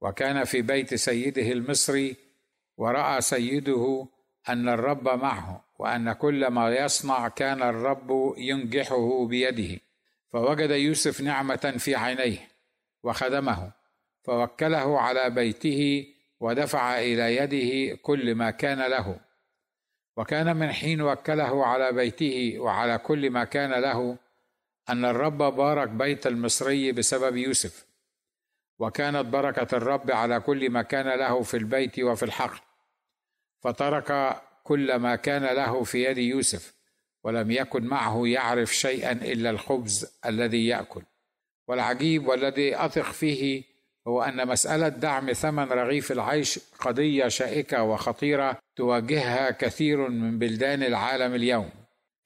وكان 0.00 0.44
في 0.44 0.62
بيت 0.62 0.94
سيده 0.94 1.52
المصري 1.52 2.16
وراى 2.82 3.20
سيده 3.20 4.08
أن 4.48 4.68
الرب 4.68 5.08
معه 5.08 5.64
وأن 5.78 6.12
كل 6.12 6.46
ما 6.46 6.70
يصنع 6.70 7.28
كان 7.28 7.62
الرب 7.62 8.34
ينجحه 8.36 9.26
بيده. 9.26 9.80
فوجد 10.32 10.70
يوسف 10.70 11.20
نعمة 11.20 11.74
في 11.78 11.96
عينيه 11.96 12.48
وخدمه 13.02 13.72
فوكله 14.24 15.00
على 15.00 15.30
بيته 15.30 16.06
ودفع 16.40 16.98
إلى 16.98 17.36
يده 17.36 17.96
كل 18.02 18.34
ما 18.34 18.50
كان 18.50 18.78
له. 18.78 19.20
وكان 20.16 20.56
من 20.56 20.72
حين 20.72 21.02
وكله 21.02 21.66
على 21.66 21.92
بيته 21.92 22.58
وعلى 22.58 22.98
كل 22.98 23.30
ما 23.30 23.44
كان 23.44 23.70
له 23.70 24.16
أن 24.88 25.04
الرب 25.04 25.38
بارك 25.38 25.88
بيت 25.88 26.26
المصري 26.26 26.92
بسبب 26.92 27.36
يوسف. 27.36 27.86
وكانت 28.78 29.26
بركة 29.26 29.76
الرب 29.76 30.10
على 30.10 30.40
كل 30.40 30.70
ما 30.70 30.82
كان 30.82 31.18
له 31.18 31.42
في 31.42 31.56
البيت 31.56 32.00
وفي 32.00 32.22
الحقل. 32.22 32.71
فترك 33.62 34.36
كل 34.64 34.96
ما 34.96 35.16
كان 35.16 35.42
له 35.42 35.82
في 35.82 36.04
يد 36.04 36.18
يوسف 36.18 36.74
ولم 37.24 37.50
يكن 37.50 37.84
معه 37.84 38.26
يعرف 38.26 38.74
شيئا 38.74 39.12
إلا 39.12 39.50
الخبز 39.50 40.06
الذي 40.26 40.66
يأكل. 40.66 41.02
والعجيب 41.68 42.26
والذي 42.26 42.76
أثق 42.76 43.12
فيه 43.12 43.62
هو 44.08 44.22
أن 44.22 44.48
مسألة 44.48 44.88
دعم 44.88 45.32
ثمن 45.32 45.64
رغيف 45.64 46.12
العيش 46.12 46.60
قضية 46.78 47.28
شائكة 47.28 47.82
وخطيرة 47.82 48.58
تواجهها 48.76 49.50
كثير 49.50 50.08
من 50.08 50.38
بلدان 50.38 50.82
العالم 50.82 51.34
اليوم. 51.34 51.70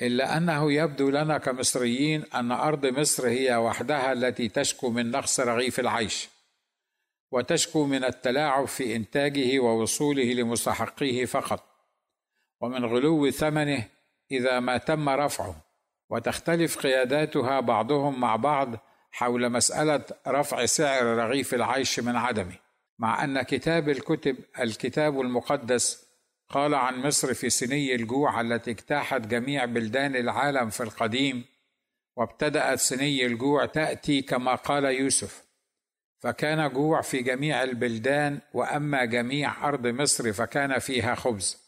إلا 0.03 0.37
أنه 0.37 0.73
يبدو 0.73 1.11
لنا 1.11 1.39
كمصريين 1.39 2.25
أن 2.35 2.53
أرض 2.53 2.87
مصر 2.87 3.29
هي 3.29 3.57
وحدها 3.57 4.13
التي 4.13 4.49
تشكو 4.49 4.91
من 4.91 5.11
نقص 5.11 5.41
رغيف 5.41 5.81
العيش. 5.81 6.29
وتشكو 7.37 7.87
من 7.87 8.05
التلاعب 8.05 8.65
في 8.65 8.97
إنتاجه 8.97 9.59
ووصوله 9.59 10.25
لمستحقيه 10.25 11.25
فقط 11.25 11.65
ومن 12.61 12.85
غلو 12.85 13.31
ثمنه 13.31 13.89
إذا 14.31 14.61
ما 14.61 14.77
تم 14.77 15.09
رفعه 15.09 15.57
وتختلف 16.11 16.79
قياداتها 16.79 17.61
بعضهم 17.61 18.21
مع 18.21 18.37
بعض 18.37 18.79
حول 19.11 19.51
مسألة 19.51 20.05
رفع 20.29 20.67
سعر 20.67 21.05
رغيف 21.05 21.55
العيش 21.55 22.01
من 22.01 22.17
عدمه 22.17 22.59
مع 22.99 23.25
أن 23.25 23.43
كتاب 23.43 23.89
الكتب 23.89 24.37
الكتاب 24.61 25.21
المقدس 25.21 26.07
قال 26.49 26.75
عن 26.75 27.07
مصر 27.07 27.35
في 27.35 27.51
سني 27.51 27.95
الجوع 27.95 28.41
التي 28.41 28.71
اجتاحت 28.71 29.21
جميع 29.21 29.65
بلدان 29.65 30.17
العالم 30.17 30.71
في 30.71 30.83
القديم 30.83 31.45
وابتدأت 32.17 32.79
سني 32.79 33.27
الجوع 33.27 33.67
تأتي 33.67 34.23
كما 34.23 34.55
قال 34.55 34.85
يوسف 34.85 35.46
فكان 36.19 36.73
جوع 36.73 37.01
في 37.01 37.23
جميع 37.23 37.63
البلدان 37.63 38.39
وأما 38.55 39.05
جميع 39.05 39.69
أرض 39.69 39.87
مصر 39.87 40.33
فكان 40.33 40.79
فيها 40.79 41.15
خبز. 41.15 41.67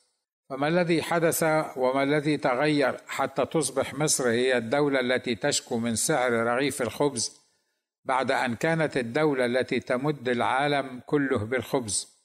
فما 0.50 0.68
الذي 0.68 1.02
حدث 1.02 1.42
وما 1.76 2.02
الذي 2.02 2.37
تغير 2.37 2.96
حتى 3.06 3.46
تصبح 3.46 3.94
مصر 3.94 4.28
هي 4.28 4.56
الدولة 4.56 5.00
التي 5.00 5.34
تشكو 5.34 5.78
من 5.78 5.94
سعر 5.94 6.32
رغيف 6.32 6.82
الخبز 6.82 7.40
بعد 8.04 8.30
أن 8.30 8.54
كانت 8.54 8.96
الدولة 8.96 9.44
التي 9.44 9.80
تمد 9.80 10.28
العالم 10.28 11.00
كله 11.06 11.38
بالخبز؟ 11.38 12.18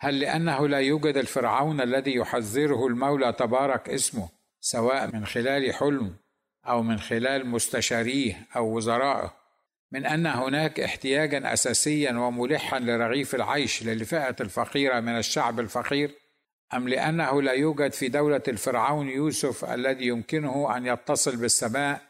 هل 0.00 0.20
لأنه 0.20 0.68
لا 0.68 0.78
يوجد 0.78 1.16
الفرعون 1.16 1.80
الذي 1.80 2.14
يحذره 2.14 2.86
المولى 2.86 3.32
تبارك 3.32 3.88
اسمه 3.88 4.28
سواء 4.60 5.16
من 5.16 5.26
خلال 5.26 5.74
حلم 5.74 6.16
أو 6.66 6.82
من 6.82 6.98
خلال 6.98 7.46
مستشاريه 7.46 8.46
أو 8.56 8.76
وزرائه؟ 8.76 9.34
من 9.92 10.06
أن 10.06 10.26
هناك 10.26 10.80
احتياجا 10.80 11.52
اساسيا 11.52 12.12
وملحا 12.12 12.78
لرغيف 12.78 13.34
العيش 13.34 13.82
للفئة 13.82 14.36
الفقيرة 14.40 15.00
من 15.00 15.18
الشعب 15.18 15.60
الفقير 15.60 16.14
أم 16.74 16.88
لأنه 16.88 17.42
لا 17.42 17.52
يوجد 17.52 17.92
في 17.92 18.08
دولة 18.08 18.42
الفرعون 18.48 19.08
يوسف 19.08 19.64
الذي 19.64 20.06
يمكنه 20.06 20.76
أن 20.76 20.86
يتصل 20.86 21.36
بالسماء 21.36 22.00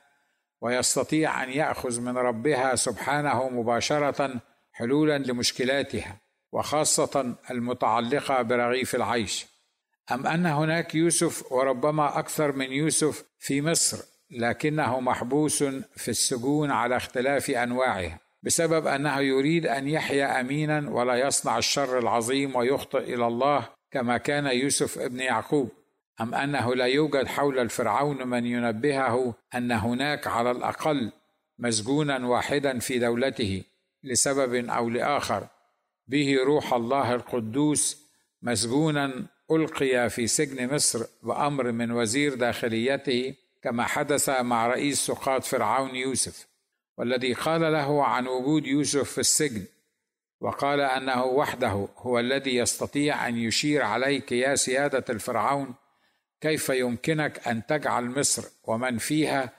ويستطيع 0.60 1.44
أن 1.44 1.50
يأخذ 1.50 2.00
من 2.00 2.18
ربها 2.18 2.74
سبحانه 2.74 3.48
مباشرة 3.48 4.40
حلولا 4.72 5.18
لمشكلاتها 5.18 6.20
وخاصة 6.52 7.36
المتعلقة 7.50 8.42
برغيف 8.42 8.94
العيش. 8.94 9.46
أم 10.12 10.26
أن 10.26 10.46
هناك 10.46 10.94
يوسف 10.94 11.52
وربما 11.52 12.18
أكثر 12.18 12.52
من 12.52 12.72
يوسف 12.72 13.24
في 13.38 13.62
مصر 13.62 14.17
لكنه 14.30 15.00
محبوس 15.00 15.62
في 15.96 16.08
السجون 16.08 16.70
على 16.70 16.96
اختلاف 16.96 17.50
أنواعه 17.50 18.20
بسبب 18.42 18.86
أنه 18.86 19.20
يريد 19.20 19.66
أن 19.66 19.88
يحيا 19.88 20.40
أمينا 20.40 20.90
ولا 20.90 21.14
يصنع 21.14 21.58
الشر 21.58 21.98
العظيم 21.98 22.56
ويخطئ 22.56 23.14
إلى 23.14 23.26
الله 23.26 23.68
كما 23.90 24.16
كان 24.16 24.46
يوسف 24.46 24.98
ابن 24.98 25.20
يعقوب. 25.20 25.70
أم 26.20 26.34
أنه 26.34 26.74
لا 26.74 26.84
يوجد 26.84 27.26
حول 27.26 27.58
الفرعون 27.58 28.28
من 28.28 28.46
ينبهه 28.46 29.34
أن 29.54 29.72
هناك 29.72 30.26
على 30.26 30.50
الأقل 30.50 31.12
مسجونا 31.58 32.26
واحدا 32.26 32.78
في 32.78 32.98
دولته 32.98 33.62
لسبب 34.04 34.54
أو 34.68 34.88
لآخر. 34.88 35.48
به 36.06 36.36
روح 36.44 36.74
الله 36.74 37.14
القدوس 37.14 38.08
مسجونا 38.42 39.26
القي 39.50 40.10
في 40.10 40.26
سجن 40.26 40.74
مصر 40.74 41.04
بأمر 41.22 41.72
من 41.72 41.90
وزير 41.90 42.34
داخليته 42.34 43.34
كما 43.62 43.84
حدث 43.84 44.28
مع 44.28 44.66
رئيس 44.66 45.06
سقاط 45.06 45.44
فرعون 45.44 45.94
يوسف 45.96 46.48
والذي 46.96 47.32
قال 47.32 47.60
له 47.60 48.04
عن 48.04 48.26
وجود 48.26 48.66
يوسف 48.66 49.12
في 49.12 49.18
السجن 49.18 49.64
وقال 50.40 50.80
أنه 50.80 51.24
وحده 51.24 51.88
هو 51.96 52.18
الذي 52.18 52.56
يستطيع 52.56 53.28
أن 53.28 53.36
يشير 53.36 53.82
عليك 53.82 54.32
يا 54.32 54.54
سيادة 54.54 55.04
الفرعون 55.10 55.74
كيف 56.40 56.68
يمكنك 56.68 57.48
أن 57.48 57.66
تجعل 57.66 58.04
مصر 58.04 58.44
ومن 58.64 58.98
فيها 58.98 59.52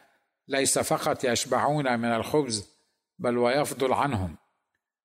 ليس 0.48 0.80
فقط 0.80 1.24
يشبعون 1.24 2.00
من 2.00 2.14
الخبز 2.14 2.70
بل 3.20 3.38
ويفضل 3.38 3.94
عنهم 3.94 4.36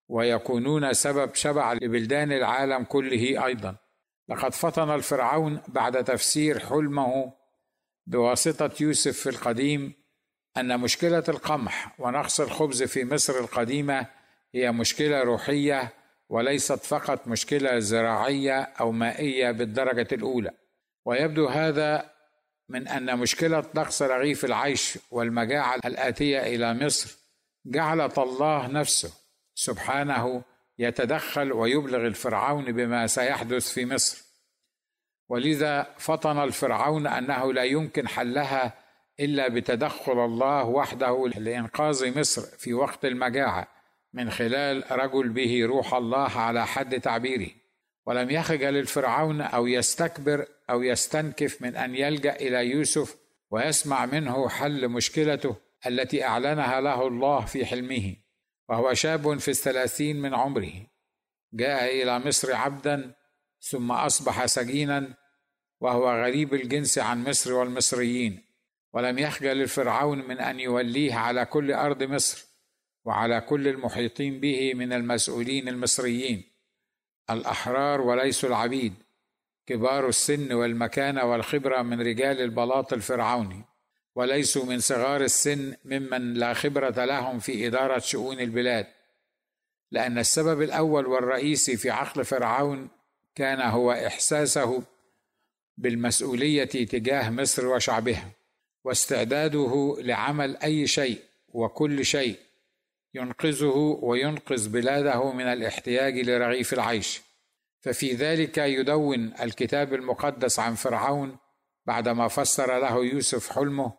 ويكونون 0.08 0.92
سبب 0.92 1.34
شبع 1.34 1.72
لبلدان 1.72 2.32
العالم 2.32 2.84
كله 2.84 3.46
أيضا. 3.46 3.76
لقد 4.28 4.54
فطن 4.54 4.94
الفرعون 4.94 5.60
بعد 5.68 6.04
تفسير 6.04 6.58
حلمه 6.58 7.32
بواسطة 8.06 8.70
يوسف 8.80 9.20
في 9.20 9.28
القديم 9.28 9.92
أن 10.56 10.80
مشكلة 10.80 11.24
القمح 11.28 12.00
ونقص 12.00 12.40
الخبز 12.40 12.82
في 12.82 13.04
مصر 13.04 13.38
القديمة 13.38 14.06
هي 14.54 14.72
مشكلة 14.72 15.22
روحية 15.22 15.92
وليست 16.28 16.84
فقط 16.84 17.28
مشكلة 17.28 17.78
زراعية 17.78 18.60
أو 18.60 18.92
مائية 18.92 19.50
بالدرجة 19.50 20.08
الأولى. 20.12 20.50
ويبدو 21.04 21.46
هذا 21.46 22.10
من 22.68 22.88
أن 22.88 23.18
مشكلة 23.18 23.64
نقص 23.74 24.02
رغيف 24.02 24.44
العيش 24.44 24.98
والمجاعة 25.10 25.80
الآتية 25.84 26.40
إلى 26.40 26.74
مصر 26.74 27.18
جعلت 27.66 28.18
الله 28.18 28.66
نفسه 28.66 29.12
سبحانه 29.54 30.42
يتدخل 30.78 31.52
ويبلغ 31.52 32.06
الفرعون 32.06 32.72
بما 32.72 33.06
سيحدث 33.06 33.72
في 33.72 33.86
مصر. 33.86 34.23
ولذا 35.28 35.86
فطن 35.98 36.38
الفرعون 36.38 37.06
أنه 37.06 37.52
لا 37.52 37.64
يمكن 37.64 38.08
حلها 38.08 38.74
إلا 39.20 39.48
بتدخل 39.48 40.24
الله 40.24 40.64
وحده 40.64 41.28
لإنقاذ 41.36 42.18
مصر 42.18 42.42
في 42.42 42.74
وقت 42.74 43.04
المجاعة 43.04 43.68
من 44.12 44.30
خلال 44.30 44.84
رجل 44.90 45.28
به 45.28 45.66
روح 45.66 45.94
الله 45.94 46.30
على 46.38 46.66
حد 46.66 47.00
تعبيره. 47.00 47.50
ولم 48.06 48.30
يخجل 48.30 48.76
الفرعون 48.76 49.40
أو 49.40 49.66
يستكبر 49.66 50.46
أو 50.70 50.82
يستنكف 50.82 51.62
من 51.62 51.76
أن 51.76 51.94
يلجأ 51.94 52.36
إلى 52.36 52.70
يوسف 52.70 53.16
ويسمع 53.50 54.06
منه 54.06 54.48
حل 54.48 54.88
مشكلته 54.88 55.56
التي 55.86 56.24
أعلنها 56.24 56.80
له 56.80 57.06
الله 57.06 57.44
في 57.44 57.66
حلمه 57.66 58.16
وهو 58.68 58.94
شاب 58.94 59.38
في 59.38 59.50
الثلاثين 59.50 60.20
من 60.20 60.34
عمره. 60.34 60.72
جاء 61.52 62.02
إلى 62.02 62.18
مصر 62.18 62.54
عبدا 62.54 63.14
ثم 63.64 63.92
أصبح 63.92 64.46
سجينا 64.46 65.14
وهو 65.80 66.22
غريب 66.22 66.54
الجنس 66.54 66.98
عن 66.98 67.24
مصر 67.24 67.52
والمصريين 67.52 68.44
ولم 68.92 69.18
يخجل 69.18 69.62
الفرعون 69.62 70.18
من 70.18 70.38
أن 70.38 70.60
يوليه 70.60 71.14
على 71.14 71.44
كل 71.44 71.72
أرض 71.72 72.02
مصر 72.02 72.46
وعلى 73.04 73.40
كل 73.40 73.68
المحيطين 73.68 74.40
به 74.40 74.74
من 74.74 74.92
المسؤولين 74.92 75.68
المصريين. 75.68 76.42
الأحرار 77.30 78.00
وليسوا 78.00 78.48
العبيد 78.48 78.94
كبار 79.66 80.08
السن 80.08 80.52
والمكانة 80.52 81.24
والخبرة 81.24 81.82
من 81.82 82.00
رجال 82.00 82.40
البلاط 82.40 82.92
الفرعوني 82.92 83.64
وليسوا 84.14 84.64
من 84.64 84.78
صغار 84.78 85.20
السن 85.20 85.76
ممن 85.84 86.34
لا 86.34 86.54
خبرة 86.54 87.04
لهم 87.04 87.38
في 87.38 87.66
إدارة 87.66 87.98
شؤون 87.98 88.40
البلاد. 88.40 88.86
لأن 89.90 90.18
السبب 90.18 90.62
الأول 90.62 91.06
والرئيسي 91.06 91.76
في 91.76 91.90
عقل 91.90 92.24
فرعون 92.24 92.88
كان 93.34 93.60
هو 93.60 93.92
إحساسه 93.92 94.82
بالمسؤولية 95.76 96.64
تجاه 96.64 97.30
مصر 97.30 97.66
وشعبها 97.66 98.30
واستعداده 98.84 99.96
لعمل 99.98 100.56
أي 100.56 100.86
شيء 100.86 101.18
وكل 101.48 102.04
شيء 102.04 102.38
ينقذه 103.14 103.98
وينقذ 104.02 104.68
بلاده 104.68 105.32
من 105.32 105.44
الاحتياج 105.44 106.18
لرغيف 106.18 106.72
العيش. 106.72 107.22
ففي 107.80 108.12
ذلك 108.12 108.58
يدون 108.58 109.34
الكتاب 109.40 109.94
المقدس 109.94 110.58
عن 110.58 110.74
فرعون 110.74 111.36
بعدما 111.86 112.28
فسر 112.28 112.78
له 112.78 113.04
يوسف 113.04 113.52
حلمه 113.52 113.92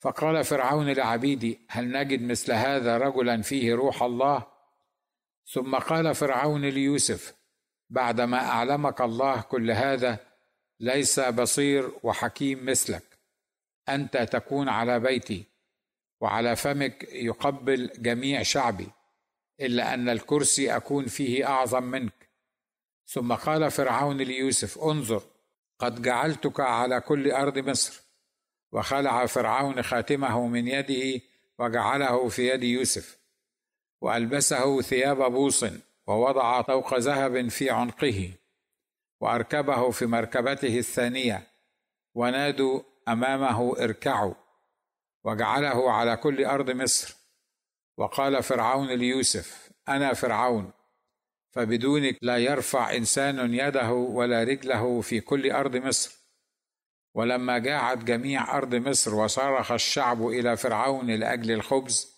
فقال 0.00 0.44
فرعون 0.44 0.92
لعبيدي 0.92 1.60
هل 1.68 1.92
نجد 1.92 2.22
مثل 2.22 2.52
هذا 2.52 2.98
رجلا 2.98 3.42
فيه 3.42 3.74
روح 3.74 4.02
الله؟ 4.02 4.46
ثم 5.52 5.74
قال 5.74 6.14
فرعون 6.14 6.64
ليوسف 6.64 7.34
بعدما 7.92 8.38
أعلمك 8.38 9.00
الله 9.00 9.40
كل 9.40 9.70
هذا 9.70 10.18
ليس 10.80 11.20
بصير 11.20 11.92
وحكيم 12.02 12.66
مثلك. 12.66 13.02
أنت 13.88 14.16
تكون 14.16 14.68
على 14.68 15.00
بيتي 15.00 15.44
وعلى 16.20 16.56
فمك 16.56 17.08
يقبل 17.12 17.90
جميع 17.98 18.42
شعبي 18.42 18.88
إلا 19.60 19.94
أن 19.94 20.08
الكرسي 20.08 20.76
أكون 20.76 21.06
فيه 21.06 21.48
أعظم 21.48 21.82
منك. 21.82 22.28
ثم 23.06 23.34
قال 23.34 23.70
فرعون 23.70 24.16
ليوسف 24.16 24.78
انظر 24.78 25.22
قد 25.78 26.02
جعلتك 26.02 26.60
على 26.60 27.00
كل 27.00 27.30
أرض 27.30 27.58
مصر. 27.58 28.02
وخلع 28.72 29.26
فرعون 29.26 29.82
خاتمه 29.82 30.46
من 30.46 30.68
يده 30.68 31.20
وجعله 31.58 32.28
في 32.28 32.48
يد 32.48 32.62
يوسف 32.62 33.18
وألبسه 34.00 34.80
ثياب 34.80 35.32
بوص. 35.32 35.64
ووضع 36.06 36.60
طوق 36.60 36.98
ذهب 36.98 37.48
في 37.48 37.70
عنقه 37.70 38.30
وأركبه 39.20 39.90
في 39.90 40.06
مركبته 40.06 40.78
الثانية 40.78 41.46
ونادوا 42.14 42.80
أمامه 43.08 43.76
اركعوا! 43.78 44.34
وجعله 45.24 45.92
على 45.92 46.16
كل 46.16 46.44
أرض 46.44 46.70
مصر. 46.70 47.16
وقال 47.96 48.42
فرعون 48.42 48.88
ليوسف 48.88 49.70
أنا 49.88 50.14
فرعون 50.14 50.70
فبدونك 51.50 52.18
لا 52.22 52.36
يرفع 52.38 52.96
إنسان 52.96 53.54
يده 53.54 53.92
ولا 53.92 54.42
رجله 54.42 55.00
في 55.00 55.20
كل 55.20 55.50
أرض 55.50 55.76
مصر. 55.76 56.22
ولما 57.14 57.58
جاعت 57.58 57.98
جميع 57.98 58.56
أرض 58.56 58.74
مصر 58.74 59.14
وصرخ 59.14 59.72
الشعب 59.72 60.26
إلى 60.26 60.56
فرعون 60.56 61.10
لأجل 61.10 61.50
الخبز 61.50 62.12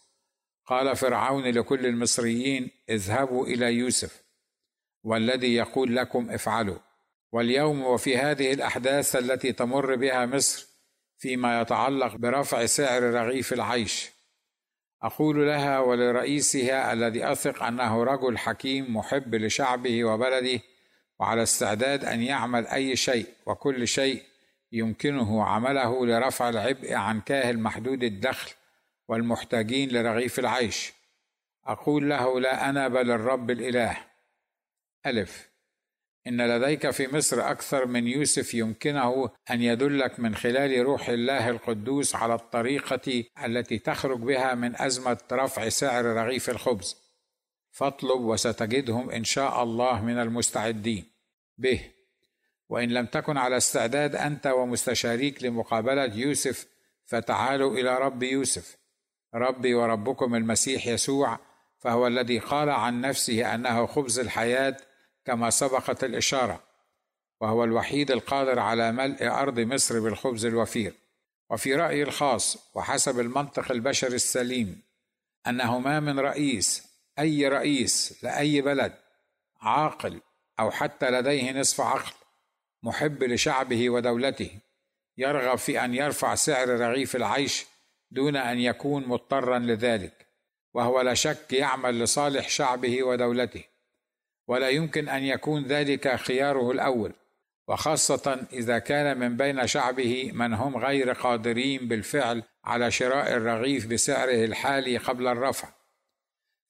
قال 0.66 0.96
فرعون 0.96 1.44
لكل 1.44 1.87
المصريين 1.87 2.70
اذهبوا 2.88 3.46
إلى 3.46 3.72
يوسف 3.72 4.24
والذي 5.03 5.55
يقول 5.55 5.96
لكم 5.96 6.31
افعلوا. 6.31 6.79
واليوم 7.33 7.83
وفي 7.83 8.16
هذه 8.16 8.53
الأحداث 8.53 9.16
التي 9.16 9.53
تمر 9.53 9.94
بها 9.94 10.27
مصر 10.27 10.66
فيما 11.18 11.61
يتعلق 11.61 12.16
برفع 12.16 12.66
سعر 12.66 13.03
رغيف 13.03 13.53
العيش. 13.53 14.11
أقول 15.03 15.46
لها 15.46 15.79
ولرئيسها 15.79 16.92
الذي 16.92 17.33
أثق 17.33 17.62
أنه 17.62 18.05
رجل 18.05 18.38
حكيم 18.38 18.96
محب 18.96 19.35
لشعبه 19.35 20.05
وبلده 20.05 20.61
وعلى 21.18 21.42
استعداد 21.42 22.05
أن 22.05 22.22
يعمل 22.22 22.66
أي 22.66 22.96
شيء 22.96 23.27
وكل 23.46 23.88
شيء 23.88 24.22
يمكنه 24.72 25.44
عمله 25.44 26.07
لرفع 26.07 26.48
العبء 26.48 26.94
عن 26.94 27.20
كاهل 27.20 27.59
محدود 27.59 28.03
الدخل 28.03 28.50
والمحتاجين 29.09 29.88
لرغيف 29.88 30.38
العيش. 30.38 30.93
أقول 31.64 32.11
له 32.11 32.40
لا 32.40 32.69
أنا 32.69 32.88
بل 32.88 33.11
الرب 33.11 33.51
الإله. 33.51 33.97
ألف. 35.07 35.55
إن 36.27 36.57
لديك 36.57 36.90
في 36.90 37.17
مصر 37.17 37.51
أكثر 37.51 37.87
من 37.87 38.07
يوسف 38.07 38.55
يمكنه 38.55 39.31
أن 39.51 39.62
يدلك 39.62 40.21
من 40.21 40.35
خلال 40.35 40.83
روح 40.83 41.09
الله 41.09 41.51
القدوس 41.51 42.14
على 42.14 42.35
الطريقة 42.35 43.25
التي 43.45 43.79
تخرج 43.79 44.21
بها 44.21 44.55
من 44.55 44.83
أزمة 44.83 45.19
رفع 45.33 45.69
سعر 45.69 46.05
رغيف 46.05 46.51
الخبز. 46.51 46.97
فاطلب 47.71 48.21
وستجدهم 48.21 49.11
إن 49.11 49.25
شاء 49.25 49.62
الله 49.62 50.05
من 50.05 50.19
المستعدين. 50.19 51.05
به 51.59 51.90
وإن 52.69 52.88
لم 52.88 53.07
تكن 53.07 53.37
على 53.37 53.57
استعداد 53.57 54.17
أنت 54.17 54.47
ومستشاريك 54.47 55.43
لمقابلة 55.43 56.14
يوسف 56.14 56.67
فتعالوا 57.05 57.79
إلى 57.79 57.99
رب 57.99 58.23
يوسف. 58.23 58.84
ربي 59.35 59.75
وربكم 59.75 60.35
المسيح 60.35 60.87
يسوع 60.87 61.38
فهو 61.79 62.07
الذي 62.07 62.38
قال 62.38 62.70
عن 62.70 63.01
نفسه 63.01 63.55
أنه 63.55 63.87
خبز 63.87 64.18
الحياة 64.18 64.77
كما 65.25 65.51
سبقت 65.51 66.05
الإشارة 66.05 66.62
وهو 67.40 67.64
الوحيد 67.64 68.11
القادر 68.11 68.59
على 68.59 68.92
ملء 68.92 69.27
أرض 69.27 69.61
مصر 69.61 70.01
بالخبز 70.01 70.44
الوفير. 70.47 70.94
وفي 71.51 71.75
رأيي 71.75 72.03
الخاص 72.03 72.70
وحسب 72.75 73.20
المنطق 73.20 73.73
البشري 73.73 74.14
السليم 74.14 74.83
أنه 75.47 75.79
ما 75.79 76.01
من 76.01 76.20
رئيس 76.20 76.83
أي 77.18 77.49
رئيس 77.49 78.18
لأي 78.23 78.61
بلد 78.61 78.92
عاقل 79.61 80.20
أو 80.61 80.70
حتى 80.70 81.11
لديه 81.11 81.53
نصف 81.53 81.81
عقل 81.81 82.12
محب 82.83 83.25
لشعبه 83.25 83.90
ودولته 83.90 84.51
يرغب 85.18 85.59
في 85.59 85.85
أن 85.85 85.94
يرفع 85.94 86.35
سعر 86.35 86.68
رغيف 86.68 87.16
العيش 87.16 87.66
دون 88.14 88.37
أن 88.37 88.59
يكون 88.59 89.09
مضطرا 89.09 89.59
لذلك 89.59 90.27
وهو 90.74 91.00
لا 91.00 91.14
شك 91.14 91.53
يعمل 91.53 92.00
لصالح 92.00 92.48
شعبه 92.48 93.03
ودولته 93.03 93.64
ولا 94.46 94.68
يمكن 94.68 95.09
أن 95.09 95.22
يكون 95.22 95.64
ذلك 95.64 96.16
خياره 96.16 96.70
الأول 96.70 97.12
وخاصة 97.68 98.46
إذا 98.53 98.79
كان 98.79 99.18
من 99.18 99.37
بين 99.37 99.66
شعبه 99.66 100.31
من 100.35 100.55
هم 100.55 100.77
غير 100.77 101.12
قادرين 101.12 101.88
بالفعل 101.88 102.42
على 102.64 102.90
شراء 102.90 103.33
الرغيف 103.33 103.87
بسعره 103.87 104.44
الحالي 104.44 104.96
قبل 104.96 105.27
الرفع. 105.27 105.68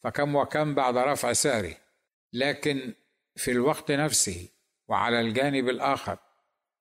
فكم 0.04 0.34
وكم 0.34 0.74
بعد 0.74 0.96
رفع 0.96 1.32
سعره 1.32 1.74
لكن 2.32 2.94
في 3.36 3.50
الوقت 3.50 3.92
نفسه 3.92 4.48
وعلى 4.88 5.20
الجانب 5.20 5.68
الآخر 5.68 6.18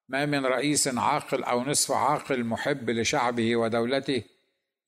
ما 0.10 0.26
من 0.26 0.46
رئيس 0.46 0.88
عاقل 0.88 1.44
أو 1.44 1.64
نصف 1.64 1.92
عاقل 1.92 2.44
محب 2.44 2.90
لشعبه 2.90 3.56
ودولته 3.56 4.24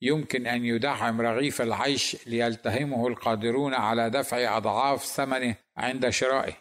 يمكن 0.02 0.46
أن 0.46 0.64
يدعم 0.64 1.20
رغيف 1.20 1.62
العيش 1.62 2.16
ليلتهمه 2.26 3.08
القادرون 3.08 3.74
على 3.74 4.10
دفع 4.10 4.56
أضعاف 4.56 5.04
ثمنه 5.04 5.56
عند 5.76 6.08
شرائه 6.08 6.52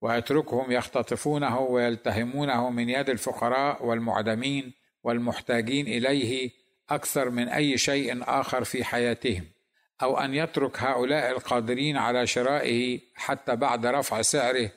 ويتركهم 0.00 0.72
يختطفونه 0.72 1.60
ويلتهمونه 1.60 2.70
من 2.70 2.88
يد 2.88 3.10
الفقراء 3.10 3.86
والمعدمين 3.86 4.72
والمحتاجين 5.02 5.86
إليه 5.86 6.50
أكثر 6.90 7.30
من 7.30 7.48
أي 7.48 7.78
شيء 7.78 8.22
آخر 8.22 8.64
في 8.64 8.84
حياتهم 8.84 9.44
أو 10.02 10.18
أن 10.18 10.34
يترك 10.34 10.82
هؤلاء 10.82 11.30
القادرين 11.30 11.96
على 11.96 12.26
شرائه 12.26 13.00
حتى 13.14 13.56
بعد 13.56 13.86
رفع 13.86 14.22
سعره 14.22 14.70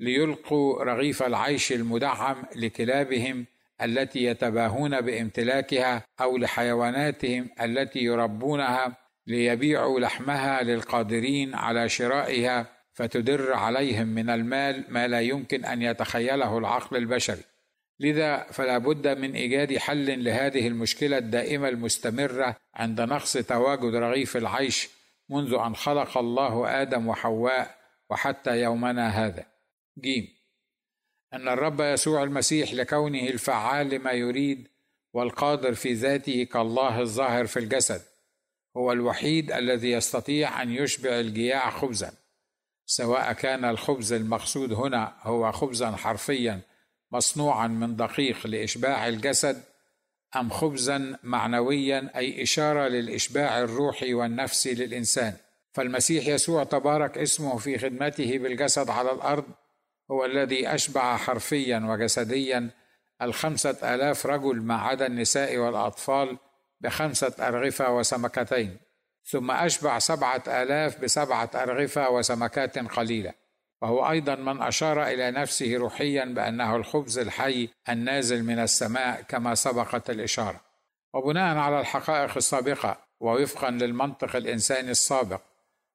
ليلقوا 0.00 0.84
رغيف 0.84 1.22
العيش 1.22 1.72
المدعم 1.72 2.44
لكلابهم 2.56 3.46
التي 3.82 4.24
يتباهون 4.24 5.00
بامتلاكها 5.00 6.04
أو 6.20 6.38
لحيواناتهم 6.38 7.48
التي 7.60 7.98
يربونها 7.98 8.96
ليبيعوا 9.26 10.00
لحمها 10.00 10.62
للقادرين 10.62 11.54
على 11.54 11.88
شرائها 11.88 12.66
فتدر 12.94 13.52
عليهم 13.52 14.08
من 14.08 14.30
المال 14.30 14.84
ما 14.88 15.08
لا 15.08 15.20
يمكن 15.20 15.64
أن 15.64 15.82
يتخيله 15.82 16.58
العقل 16.58 16.96
البشري. 16.96 17.42
لذا 18.00 18.46
فلا 18.52 18.78
بد 18.78 19.08
من 19.08 19.34
إيجاد 19.34 19.78
حل 19.78 20.24
لهذه 20.24 20.68
المشكلة 20.68 21.18
الدائمة 21.18 21.68
المستمرة 21.68 22.56
عند 22.74 23.00
نقص 23.00 23.32
تواجد 23.32 23.94
رغيف 23.94 24.36
العيش 24.36 24.88
منذ 25.28 25.54
أن 25.54 25.76
خلق 25.76 26.18
الله 26.18 26.82
آدم 26.82 27.08
وحواء 27.08 27.76
وحتى 28.10 28.62
يومنا 28.62 29.08
هذا. 29.08 29.44
جيم. 29.98 30.39
أن 31.32 31.48
الرب 31.48 31.80
يسوع 31.80 32.22
المسيح 32.22 32.74
لكونه 32.74 33.22
الفعال 33.22 33.88
لما 33.88 34.12
يريد 34.12 34.68
والقادر 35.12 35.74
في 35.74 35.92
ذاته 35.92 36.44
كالله 36.44 37.00
الظاهر 37.00 37.46
في 37.46 37.58
الجسد 37.58 38.02
هو 38.76 38.92
الوحيد 38.92 39.52
الذي 39.52 39.90
يستطيع 39.90 40.62
أن 40.62 40.70
يشبع 40.70 41.10
الجياع 41.10 41.70
خبزا. 41.70 42.12
سواء 42.86 43.32
كان 43.32 43.64
الخبز 43.64 44.12
المقصود 44.12 44.72
هنا 44.72 45.16
هو 45.22 45.52
خبزا 45.52 45.90
حرفيا 45.90 46.60
مصنوعا 47.12 47.66
من 47.66 47.96
دقيق 47.96 48.46
لإشباع 48.46 49.08
الجسد 49.08 49.62
أم 50.36 50.50
خبزا 50.50 51.18
معنويا 51.22 52.10
أي 52.16 52.42
إشارة 52.42 52.88
للإشباع 52.88 53.58
الروحي 53.58 54.14
والنفسي 54.14 54.74
للإنسان. 54.74 55.36
فالمسيح 55.72 56.26
يسوع 56.26 56.64
تبارك 56.64 57.18
اسمه 57.18 57.58
في 57.58 57.78
خدمته 57.78 58.38
بالجسد 58.38 58.90
على 58.90 59.12
الأرض 59.12 59.44
هو 60.10 60.24
الذي 60.24 60.74
أشبع 60.74 61.16
حرفيا 61.16 61.78
وجسديا 61.78 62.70
الخمسة 63.22 63.94
آلاف 63.94 64.26
رجل 64.26 64.62
ما 64.62 64.74
عدا 64.74 65.06
النساء 65.06 65.56
والأطفال 65.56 66.38
بخمسة 66.80 67.34
أرغفة 67.48 67.96
وسمكتين 67.96 68.76
ثم 69.24 69.50
أشبع 69.50 69.98
سبعة 69.98 70.42
آلاف 70.46 71.00
بسبعة 71.00 71.50
أرغفة 71.54 72.10
وسمكات 72.10 72.78
قليلة. 72.78 73.32
وهو 73.82 74.10
أيضا 74.10 74.34
من 74.34 74.62
أشار 74.62 75.02
إلى 75.02 75.30
نفسه 75.30 75.76
روحيا 75.76 76.24
بأنه 76.24 76.76
الخبز 76.76 77.18
الحي 77.18 77.68
النازل 77.88 78.42
من 78.42 78.58
السماء 78.58 79.22
كما 79.22 79.54
سبقت 79.54 80.10
الإشارة. 80.10 80.60
وبناء 81.14 81.56
على 81.56 81.80
الحقائق 81.80 82.36
السابقة 82.36 82.98
ووفقا 83.20 83.70
للمنطق 83.70 84.36
الإنساني 84.36 84.90
السابق 84.90 85.40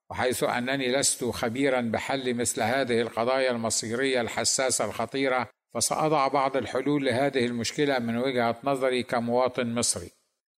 وحيث 0.10 0.44
أنني 0.44 0.92
لست 0.92 1.24
خبيرا 1.24 1.82
بحل 1.82 2.34
مثل 2.34 2.62
هذه 2.62 3.02
القضايا 3.02 3.52
المصيرية 3.52 4.22
الحساسة 4.22 4.86
الخطيرة 4.86 5.50
فسأضع 5.74 6.28
بعض 6.28 6.58
الحلول 6.58 7.06
لهذه 7.06 7.46
المشكلة 7.46 8.00
من 8.00 8.18
وجهة 8.18 8.56
نظري 8.64 9.04
كمواطن 9.04 9.76
مصري. 9.76 10.12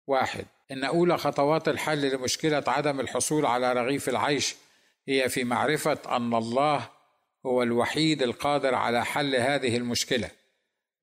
واحد 0.08 0.46
إن 0.72 0.84
أولى 0.84 1.18
خطوات 1.18 1.68
الحل 1.68 2.16
لمشكلة 2.16 2.64
عدم 2.68 3.00
الحصول 3.00 3.46
على 3.46 3.74
رغيف 3.74 4.10
العيش 4.10 4.56
هي 5.08 5.30
في 5.30 5.44
معرفة 5.44 6.00
أن 6.18 6.34
الله 6.34 6.90
هو 7.46 7.64
الوحيد 7.64 8.22
القادر 8.22 8.76
على 8.76 9.06
حل 9.06 9.36
هذه 9.36 9.78
المشكلة 9.78 10.30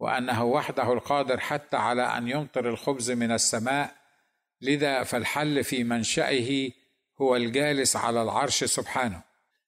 وأنه 0.01 0.45
وحده 0.45 0.93
القادر 0.93 1.41
حتى 1.41 1.77
على 1.77 2.03
أن 2.03 2.29
يمطر 2.29 2.69
الخبز 2.69 3.11
من 3.11 3.33
السماء 3.33 3.95
لذا 4.61 5.03
فالحل 5.03 5.65
في 5.65 5.85
منشئه 5.85 6.71
هو 7.21 7.37
الجالس 7.37 7.97
على 7.97 8.23
العرش 8.23 8.65
سبحانه 8.65 9.23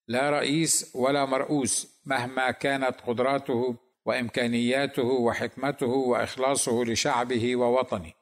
لا 0.09 0.31
رئيس 0.31 0.97
ولا 0.97 1.25
مرؤوس 1.25 2.01
مهما 2.07 2.51
كانت 2.51 3.01
قدراته 3.07 3.77
وإمكانياته 4.05 5.03
وحكمته 5.03 5.87
وإخلاصه 5.87 6.85
لشعبه 6.85 7.57
ووطنه. 7.57 8.13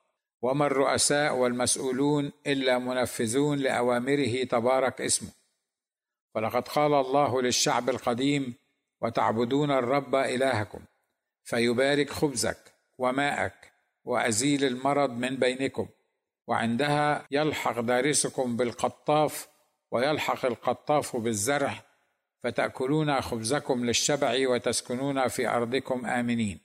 وما 0.42 0.66
الرؤساء 0.66 1.36
والمسؤولون 1.36 2.32
إلا 2.46 2.78
منفذون 2.78 3.58
لأوامره 3.58 4.44
تبارك 4.44 5.00
اسمه. 5.00 5.30
ولقد 6.34 6.68
قال 6.68 6.94
الله 6.94 7.42
للشعب 7.42 7.90
القديم 7.90 8.54
وتعبدون 9.00 9.70
الرب 9.70 10.14
إلهكم 10.14 10.80
فيبارك 11.44 12.10
خبزك 12.10 12.74
وماءك 12.98 13.72
وأزيل 14.04 14.64
المرض 14.64 15.10
من 15.10 15.36
بينكم 15.36 15.88
وعندها 16.46 17.26
يلحق 17.30 17.80
دارسكم 17.80 18.56
بالقطاف 18.56 19.48
ويلحق 19.90 20.46
القطاف 20.46 21.16
بالزرع 21.16 21.82
فتأكلون 22.42 23.20
خبزكم 23.20 23.84
للشبع 23.84 24.48
وتسكنون 24.48 25.28
في 25.28 25.48
أرضكم 25.48 26.06
آمنين. 26.06 26.60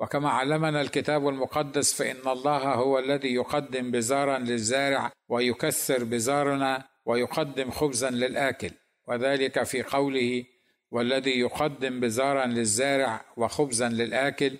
وكما 0.00 0.30
علمنا 0.30 0.80
الكتاب 0.80 1.28
المقدس 1.28 1.94
فإن 1.94 2.28
الله 2.28 2.74
هو 2.74 2.98
الذي 2.98 3.34
يقدم 3.34 3.90
بزارا 3.90 4.38
للزارع 4.38 5.12
ويكثر 5.28 6.04
بزارنا 6.04 6.88
ويقدم 7.06 7.70
خبزا 7.70 8.10
للآكل. 8.10 8.70
وذلك 9.08 9.62
في 9.62 9.82
قوله 9.82 10.44
والذي 10.90 11.38
يقدم 11.40 12.00
بزارا 12.00 12.46
للزارع 12.46 13.24
وخبزا 13.36 13.88
للآكل 13.88 14.58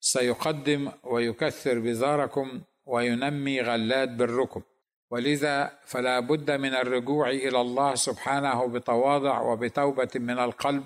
سيقدم 0.00 0.92
ويكثر 1.04 1.78
بزاركم 1.78 2.60
وينمي 2.86 3.60
غلات 3.60 4.08
بركم 4.08 4.62
ولذا 5.10 5.78
فلا 5.84 6.20
بد 6.20 6.50
من 6.50 6.74
الرجوع 6.74 7.30
إلى 7.30 7.60
الله 7.60 7.94
سبحانه 7.94 8.66
بتواضع 8.66 9.40
وبتوبة 9.40 10.10
من 10.14 10.38
القلب 10.38 10.84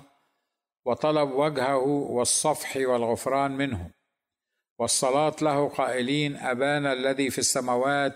وطلب 0.85 1.31
وجهه 1.31 1.85
والصفح 1.85 2.77
والغفران 2.77 3.51
منه. 3.51 3.91
والصلاة 4.79 5.35
له 5.41 5.69
قائلين 5.69 6.35
أبانا 6.35 6.93
الذي 6.93 7.29
في 7.29 7.39
السماوات 7.39 8.13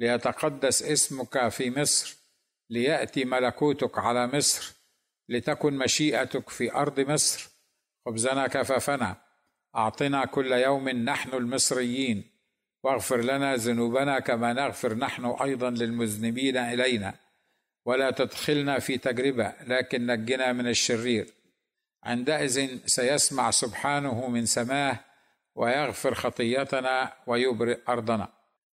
ليتقدس 0.00 0.82
اسمك 0.82 1.48
في 1.48 1.80
مصر 1.80 2.16
ليأتي 2.70 3.24
ملكوتك 3.24 3.98
على 3.98 4.26
مصر 4.26 4.74
لتكن 5.28 5.78
مشيئتك 5.78 6.50
في 6.50 6.74
أرض 6.74 7.00
مصر. 7.00 7.50
خبزنا 8.06 8.46
كفافنا 8.46 9.16
أعطنا 9.76 10.24
كل 10.24 10.52
يوم 10.52 10.88
نحن 10.88 11.34
المصريين. 11.34 12.31
واغفر 12.82 13.20
لنا 13.20 13.56
ذنوبنا 13.56 14.20
كما 14.20 14.52
نغفر 14.52 14.94
نحن 14.94 15.24
أيضا 15.24 15.70
للمذنبين 15.70 16.56
إلينا. 16.56 17.14
ولا 17.84 18.10
تدخلنا 18.10 18.78
في 18.78 18.98
تجربة 18.98 19.52
لكن 19.66 20.06
نجنا 20.06 20.52
من 20.52 20.68
الشرير. 20.68 21.26
عندئذ 22.04 22.78
سيسمع 22.86 23.50
سبحانه 23.50 24.28
من 24.28 24.46
سماه 24.46 25.00
ويغفر 25.54 26.14
خطيتنا 26.14 27.12
ويبرئ 27.26 27.78
أرضنا. 27.88 28.28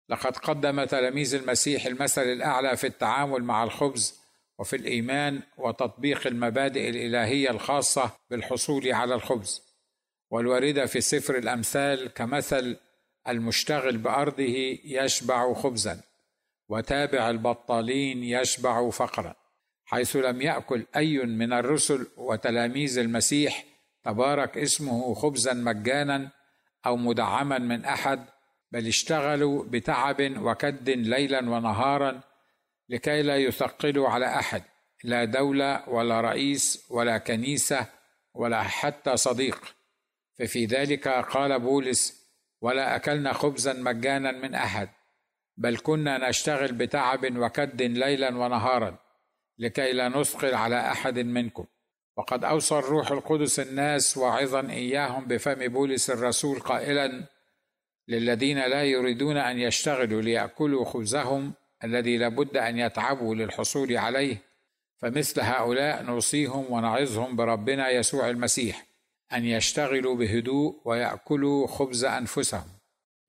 لقد 0.09 0.37
قدم 0.37 0.83
تلاميذ 0.83 1.35
المسيح 1.35 1.85
المثل 1.85 2.23
الأعلى 2.23 2.77
في 2.77 2.87
التعامل 2.87 3.43
مع 3.43 3.63
الخبز 3.63 4.19
وفي 4.59 4.75
الإيمان 4.75 5.41
وتطبيق 5.57 6.27
المبادئ 6.27 6.89
الإلهية 6.89 7.49
الخاصة 7.49 8.11
بالحصول 8.29 8.91
على 8.91 9.15
الخبز. 9.15 9.61
والوارده 10.31 10.85
في 10.85 11.01
سفر 11.01 11.37
الأمثال 11.37 12.13
كمثل 12.13 12.77
المشتغل 13.27 13.97
بأرضه 13.97 14.77
يشبع 14.83 15.53
خبزا 15.53 16.01
وتابع 16.69 17.29
البطالين 17.29 18.23
يشبع 18.23 18.89
فقرا 18.89 19.35
حيث 19.85 20.15
لم 20.15 20.41
يأكل 20.41 20.85
أي 20.95 21.17
من 21.17 21.53
الرسل 21.53 22.07
وتلاميذ 22.17 22.97
المسيح 22.97 23.65
تبارك 24.03 24.57
اسمه 24.57 25.13
خبزا 25.13 25.53
مجانا 25.53 26.31
أو 26.85 26.97
مدعما 26.97 27.57
من 27.57 27.85
أحد 27.85 28.25
بل 28.71 28.87
اشتغلوا 28.87 29.63
بتعب 29.63 30.37
وكد 30.37 30.89
ليلا 30.89 31.49
ونهارا 31.49 32.21
لكي 32.89 33.21
لا 33.21 33.37
يثقلوا 33.37 34.09
على 34.09 34.25
أحد 34.25 34.63
لا 35.03 35.25
دولة 35.25 35.89
ولا 35.89 36.21
رئيس 36.21 36.85
ولا 36.89 37.17
كنيسة 37.17 37.85
ولا 38.33 38.63
حتى 38.63 39.17
صديق. 39.17 39.75
ففي 40.39 40.65
ذلك 40.65 41.07
قال 41.07 41.59
بولس 41.59 42.18
ولا 42.61 42.95
أكلنا 42.95 43.33
خبزا 43.33 43.73
مجانا 43.73 44.31
من 44.31 44.55
أحد 44.55 44.89
بل 45.57 45.77
كنا 45.77 46.29
نشتغل 46.29 46.71
بتعب 46.71 47.37
وكد 47.37 47.81
ليلا 47.81 48.37
ونهارا 48.37 48.97
لكي 49.59 49.91
لا 49.91 50.09
نثقل 50.09 50.55
على 50.55 50.79
أحد 50.91 51.19
منكم. 51.19 51.65
وقد 52.17 52.43
أوصى 52.43 52.79
الروح 52.79 53.11
القدس 53.11 53.59
الناس 53.59 54.17
واعظا 54.17 54.69
إياهم 54.69 55.25
بفم 55.25 55.67
بولس 55.67 56.09
الرسول 56.09 56.59
قائلا 56.59 57.25
للذين 58.07 58.57
لا 58.57 58.83
يريدون 58.83 59.37
أن 59.37 59.59
يشتغلوا 59.59 60.21
ليأكلوا 60.21 60.85
خبزهم 60.85 61.53
الذي 61.83 62.17
لابد 62.17 62.57
أن 62.57 62.77
يتعبوا 62.79 63.35
للحصول 63.35 63.97
عليه 63.97 64.37
فمثل 64.97 65.41
هؤلاء 65.41 66.03
نوصيهم 66.03 66.65
ونعظهم 66.71 67.35
بربنا 67.35 67.89
يسوع 67.89 68.29
المسيح. 68.29 68.88
أن 69.33 69.45
يشتغلوا 69.45 70.15
بهدوء 70.15 70.81
ويأكلوا 70.85 71.67
خبز 71.67 72.05
أنفسهم. 72.05 72.67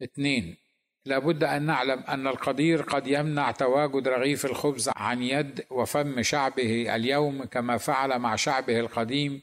اثنين 0.02 0.56
لابد 1.04 1.44
أن 1.44 1.62
نعلم 1.62 2.00
أن 2.08 2.26
القدير 2.26 2.82
قد 2.82 3.06
يمنع 3.06 3.50
تواجد 3.50 4.08
رغيف 4.08 4.44
الخبز 4.46 4.90
عن 4.96 5.22
يد 5.22 5.64
وفم 5.70 6.22
شعبه 6.22 6.94
اليوم 6.94 7.44
كما 7.44 7.76
فعل 7.76 8.18
مع 8.18 8.36
شعبه 8.36 8.80
القديم 8.80 9.42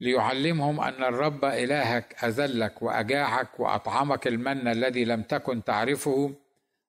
ليعلمهم 0.00 0.80
أن 0.80 1.04
الرب 1.04 1.44
إلهك 1.44 2.24
أذلك 2.24 2.82
وأجاعك 2.82 3.60
وأطعمك 3.60 4.26
المن 4.26 4.68
الذي 4.68 5.04
لم 5.04 5.22
تكن 5.22 5.64
تعرفه 5.64 6.34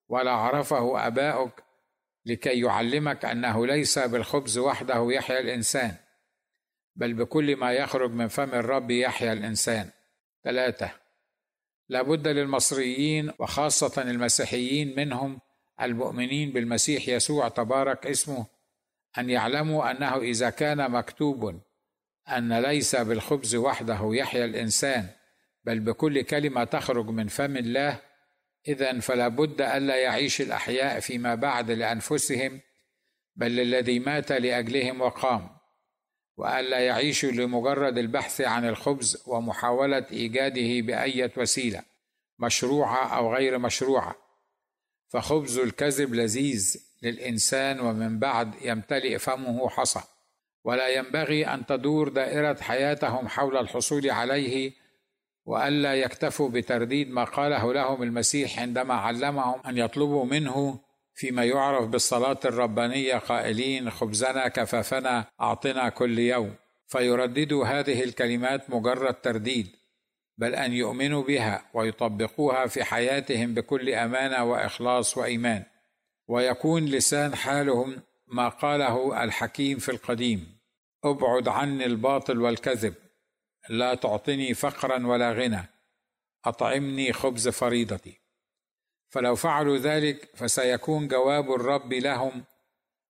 ولا 0.10 0.32
عرفه 0.32 1.08
آباؤك 1.08 1.64
لكي 2.26 2.60
يعلمك 2.62 3.26
أنه 3.26 3.68
ليس 3.68 4.00
بالخبز 4.00 4.58
وحده 4.58 5.08
يحيا 5.12 5.40
الإنسان 5.40 5.96
بل 6.96 7.14
بكل 7.14 7.56
ما 7.56 7.74
يخرج 7.74 8.12
من 8.12 8.28
فم 8.28 8.54
الرب 8.54 8.92
يحيا 8.92 9.34
الإنسان. 9.34 9.90
ثلاثة 10.44 10.92
لابد 11.90 12.28
للمصريين 12.28 13.32
وخاصة 13.40 14.02
المسيحيين 14.02 14.96
منهم 14.96 15.40
المؤمنين 15.82 16.52
بالمسيح 16.52 17.08
يسوع 17.08 17.48
تبارك 17.48 18.08
اسمه 18.08 18.46
أن 19.18 19.30
يعلموا 19.30 19.92
أنه 19.92 20.18
إذا 20.18 20.50
كان 20.50 20.92
مكتوب 20.92 21.62
أن 22.30 22.60
ليس 22.60 22.96
بالخبز 22.96 23.56
وحده 23.56 24.00
يحيا 24.04 24.46
الإنسان 24.46 25.08
بل 25.64 25.80
بكل 25.80 26.22
كلمة 26.22 26.64
تخرج 26.64 27.10
من 27.10 27.28
فم 27.28 27.58
الله 27.58 28.02
إذا 28.68 29.00
فلا 29.00 29.28
بد 29.28 29.62
ألا 29.62 29.96
يعيش 29.96 30.42
الأحياء 30.42 31.00
فيما 31.00 31.36
بعد 31.36 31.72
لأنفسهم 31.72 32.62
بل 33.36 33.56
للذي 33.56 34.00
مات 34.00 34.32
لأجلهم 34.32 35.02
وقام. 35.02 35.59
والا 36.40 36.80
يعيشوا 36.80 37.32
لمجرد 37.32 37.98
البحث 37.98 38.42
عن 38.42 38.70
الخبز 38.70 39.24
ومحاولة 39.28 40.06
إيجاده 40.12 40.88
بايه 40.88 41.32
وسيلة 41.38 41.82
مشروعة 42.40 43.18
أو 43.18 43.34
غير 43.36 43.58
مشروعة. 43.58 44.16
فخبز 45.10 45.58
الكذب 45.58 46.14
لذيذ 46.14 46.84
للإنسان 47.04 47.80
ومن 47.80 48.20
بعد 48.20 48.54
يمتلئ 48.62 49.18
فمه 49.18 49.70
حصى. 49.70 50.00
ولا 50.64 50.88
ينبغي 50.88 51.48
أن 51.48 51.66
تدور 51.66 52.10
دائرة 52.10 52.58
حياتهم 52.62 53.28
حول 53.28 53.58
الحصول 53.58 54.10
عليه 54.10 54.72
وألا 55.46 55.96
يكتفوا 55.96 56.50
بترديد 56.50 57.10
ما 57.10 57.24
قاله 57.24 57.74
لهم 57.74 58.04
المسيح 58.04 58.60
عندما 58.60 58.94
علمهم 58.94 59.62
أن 59.66 59.78
يطلبوا 59.78 60.26
منه 60.26 60.80
فيما 61.20 61.46
يعرف 61.46 61.88
بالصلاة 61.88 62.40
الربانية 62.46 63.16
قائلين 63.16 63.90
خبزنا 63.90 64.48
كفافنا 64.48 65.26
أعطنا 65.42 65.90
كل 65.90 66.20
يوم. 66.20 66.56
فيرددوا 66.88 67.66
هذه 67.66 68.04
الكلمات 68.04 68.70
مجرد 68.70 69.14
ترديد 69.14 69.76
بل 70.38 70.56
أن 70.56 70.74
يؤمنوا 70.74 71.24
بها 71.24 71.66
ويطبقوها 71.74 72.68
في 72.68 72.84
حياتهم 72.84 73.54
بكل 73.54 73.90
أمانة 73.90 74.44
وإخلاص 74.44 75.18
وإيمان. 75.18 75.64
ويكون 76.28 76.86
لسان 76.86 77.36
حالهم 77.36 78.02
ما 78.28 78.50
قاله 78.50 79.24
الحكيم 79.24 79.78
في 79.78 79.90
القديم 79.90 80.58
أبعد 81.04 81.48
عني 81.48 81.86
الباطل 81.86 82.42
والكذب 82.42 82.94
لا 83.70 83.96
تعطني 83.96 84.54
فقرا 84.54 85.08
ولا 85.08 85.32
غنى 85.32 85.70
أطعمني 86.46 87.14
خبز 87.14 87.48
فريضتي. 87.48 88.29
فلو 89.10 89.36
فعلوا 89.36 89.78
ذلك 89.78 90.30
فسيكون 90.36 91.08
جواب 91.08 91.52
الرب 91.52 91.94
لهم 91.94 92.44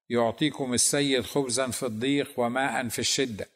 يعطيكم 0.10 0.74
السيد 0.74 1.22
خبزا 1.22 1.68
في 1.68 1.86
الضيق 1.86 2.40
وماء 2.40 2.88
في 2.88 3.00
الشدة 3.00 3.48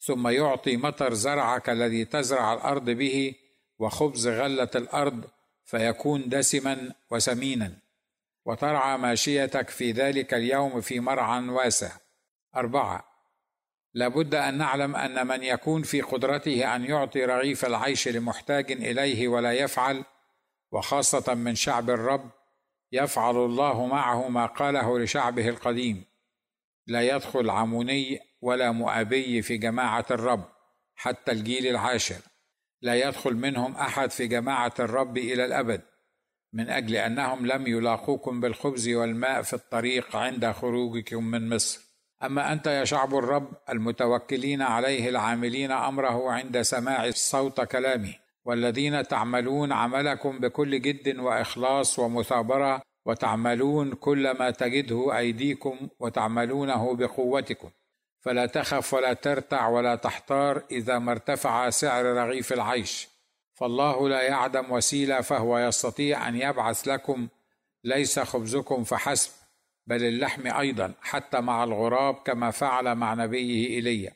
ثم 0.00 0.28
يعطي 0.28 0.76
مطر 0.76 1.14
زرعك 1.14 1.70
الذي 1.70 2.04
تزرع 2.04 2.52
الأرض 2.52 2.90
به 2.90 3.34
وخبز 3.78 4.28
غلة 4.28 4.70
الأرض 4.74 5.24
فيكون 5.64 6.28
دسما 6.28 6.92
وسمينا. 7.10 7.72
وترعى 8.44 8.98
ماشيتك 8.98 9.70
في 9.70 9.92
ذلك 9.92 10.34
اليوم 10.34 10.80
في 10.80 11.00
مرعى 11.00 11.48
واسع. 11.48 11.90
أربعة. 12.56 13.04
لابد 13.94 14.34
أن 14.34 14.58
نعلم 14.58 14.96
أن 14.96 15.26
من 15.26 15.42
يكون 15.42 15.82
في 15.82 16.00
قدرته 16.00 16.76
أن 16.76 16.84
يعطي 16.84 17.24
رغيف 17.24 17.64
العيش 17.64 18.08
لمحتاج 18.08 18.72
إليه 18.72 19.28
ولا 19.28 19.52
يفعل 19.52 20.04
وخاصة 20.72 21.34
من 21.34 21.54
شعب 21.54 21.90
الرب 21.90 22.30
يفعل 22.92 23.36
الله 23.36 23.86
معه 23.86 24.28
ما 24.28 24.46
قاله 24.46 24.98
لشعبه 24.98 25.48
القديم. 25.48 26.04
لا 26.86 27.02
يدخل 27.02 27.50
عموني 27.50 28.18
ولا 28.42 28.72
مؤابي 28.72 29.42
في 29.42 29.56
جماعة 29.56 30.06
الرب 30.10 30.44
حتى 30.94 31.32
الجيل 31.32 31.66
العاشر. 31.66 32.20
لا 32.82 32.94
يدخل 32.94 33.34
منهم 33.34 33.76
أحد 33.76 34.10
في 34.10 34.26
جماعة 34.26 34.74
الرب 34.78 35.18
إلى 35.18 35.44
الأبد 35.44 35.82
من 36.52 36.70
أجل 36.70 36.96
أنهم 36.96 37.46
لم 37.46 37.66
يلاقوكم 37.66 38.40
بالخبز 38.40 38.88
والماء 38.88 39.42
في 39.42 39.54
الطريق 39.54 40.16
عند 40.16 40.50
خروجكم 40.50 41.24
من 41.24 41.48
مصر. 41.48 41.80
أما 42.22 42.52
أنت 42.52 42.66
يا 42.66 42.84
شعب 42.84 43.14
الرب 43.14 43.52
المتوكلين 43.68 44.62
عليه 44.62 45.08
العاملين 45.08 45.70
أمره 45.70 46.30
عند 46.30 46.62
سماع 46.62 47.10
صوت 47.10 47.60
كلامه. 47.60 48.14
والذين 48.44 49.08
تعملون 49.08 49.72
عملكم 49.72 50.38
بكل 50.38 50.82
جد 50.82 51.18
وإخلاص 51.18 51.98
ومثابرة 51.98 52.82
وتعملون 53.06 53.92
كل 53.92 54.30
ما 54.30 54.50
تجده 54.50 55.18
أيديكم 55.18 55.88
وتعملونه 55.98 56.94
بقوتكم. 56.96 57.70
فلا 58.20 58.46
تخف 58.46 58.94
ولا 58.94 59.12
ترتع 59.12 59.68
ولا 59.68 59.94
تحتار 59.94 60.62
إذا 60.70 60.98
ما 60.98 61.12
ارتفع 61.12 61.70
سعر 61.70 62.04
رغيف 62.04 62.52
العيش. 62.52 63.08
فالله 63.54 64.08
لا 64.08 64.22
يعدم 64.22 64.72
وسيلة 64.72 65.20
فهو 65.20 65.58
يستطيع 65.58 66.28
أن 66.28 66.36
يبعث 66.36 66.88
لكم. 66.88 67.28
ليس 67.84 68.18
خبزكم 68.18 68.84
فحسب 68.84 69.30
بل 69.86 70.04
اللحم 70.04 70.46
أيضا 70.46 70.92
حتى 71.00 71.40
مع 71.40 71.64
الغراب 71.64 72.14
كما 72.14 72.50
فعل 72.50 72.94
مع 72.94 73.14
نبيه 73.14 73.68
إيليا. 73.68 74.12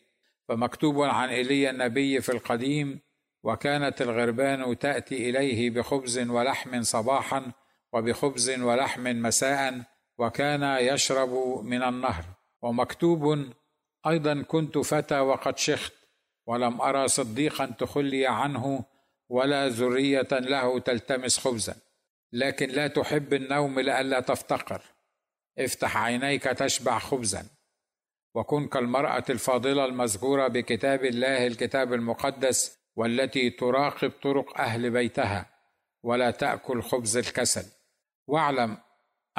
فمكتوب 0.48 1.02
عن 1.02 1.28
إيليا 1.28 1.70
النبي 1.70 2.20
في 2.20 2.32
القديم 2.32 3.00
وكانت 3.44 4.02
الغربان 4.02 4.78
تأتي 4.78 5.30
إليه 5.30 5.70
بخبز 5.70 6.18
ولحم 6.18 6.82
صباحا 6.82 7.52
وبخبز 7.92 8.50
ولحم 8.50 9.02
مساء 9.02 9.82
وكان 10.18 10.62
يشرب 10.62 11.60
من 11.64 11.82
النهر. 11.82 12.24
ومكتوب 12.62 13.52
أيضا 14.06 14.42
كنت 14.42 14.78
فتى 14.78 15.18
وقد 15.18 15.58
شخت 15.58 15.92
ولم 16.46 16.80
أرى 16.80 17.08
صديقا 17.08 17.66
تخلي 17.66 18.26
عنه 18.26 18.84
ولا 19.28 19.68
ذرية 19.68 20.28
له 20.32 20.78
تلتمس 20.78 21.38
خبزا. 21.38 21.76
لكن 22.32 22.68
لا 22.68 22.86
تحب 22.86 23.34
النوم 23.34 23.80
لئلا 23.80 24.20
تفتقر. 24.20 24.82
افتح 25.58 25.96
عينيك 25.96 26.44
تشبع 26.44 26.98
خبزا. 26.98 27.46
وكن 28.34 28.68
كالمرأة 28.68 29.24
الفاضلة 29.30 29.84
المذكورة 29.84 30.48
بكتاب 30.48 31.04
الله 31.04 31.46
الكتاب 31.46 31.92
المقدس 31.92 32.83
والتي 32.96 33.50
تراقب 33.50 34.12
طرق 34.22 34.60
أهل 34.60 34.90
بيتها 34.90 35.46
ولا 36.02 36.30
تأكل 36.30 36.82
خبز 36.82 37.16
الكسل. 37.16 37.64
واعلم 38.26 38.76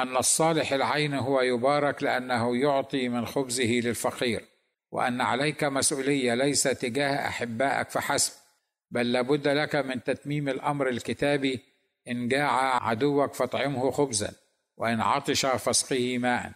أن 0.00 0.16
الصالح 0.16 0.72
العين 0.72 1.14
هو 1.14 1.40
يبارك 1.40 2.02
لأنه 2.02 2.56
يعطي 2.56 3.08
من 3.08 3.26
خبزه 3.26 3.80
للفقير 3.84 4.44
وأن 4.90 5.20
عليك 5.20 5.64
مسؤولية 5.64 6.34
ليس 6.34 6.62
تجاه 6.62 7.28
أحبائك 7.28 7.90
فحسب 7.90 8.32
بل 8.90 9.12
لابد 9.12 9.48
لك 9.48 9.76
من 9.76 10.02
تتميم 10.02 10.48
الأمر 10.48 10.88
الكتابي 10.88 11.60
إن 12.08 12.28
جاع 12.28 12.84
عدوك 12.88 13.34
فاطعمه 13.34 13.90
خبزا 13.90 14.32
وإن 14.76 15.00
عطش 15.00 15.46
فاسقه 15.46 16.18
ماء. 16.18 16.52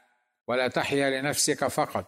ولا 0.47 0.69
تحيا 0.69 1.21
لنفسك 1.21 1.67
فقط 1.67 2.07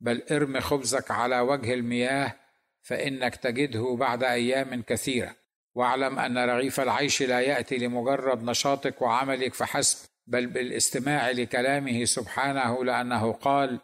بل 0.00 0.22
ارم 0.30 0.60
خبزك 0.60 1.10
على 1.10 1.40
وجه 1.40 1.74
المياه 1.74 2.34
فإنك 2.82 3.36
تجده 3.36 3.96
بعد 4.00 4.24
أيام 4.24 4.82
كثيرة. 4.82 5.36
واعلم 5.74 6.18
أن 6.18 6.38
رغيف 6.38 6.80
العيش 6.80 7.22
لا 7.22 7.40
يأتي 7.40 7.78
لمجرد 7.78 8.44
نشاطك 8.44 9.02
وعملك 9.02 9.54
فحسب 9.54 10.08
بل 10.26 10.46
بالاستماع 10.46 11.30
لكلامه 11.30 12.04
سبحانه 12.04 12.84
لأنه 12.84 13.32
قال 13.32 13.80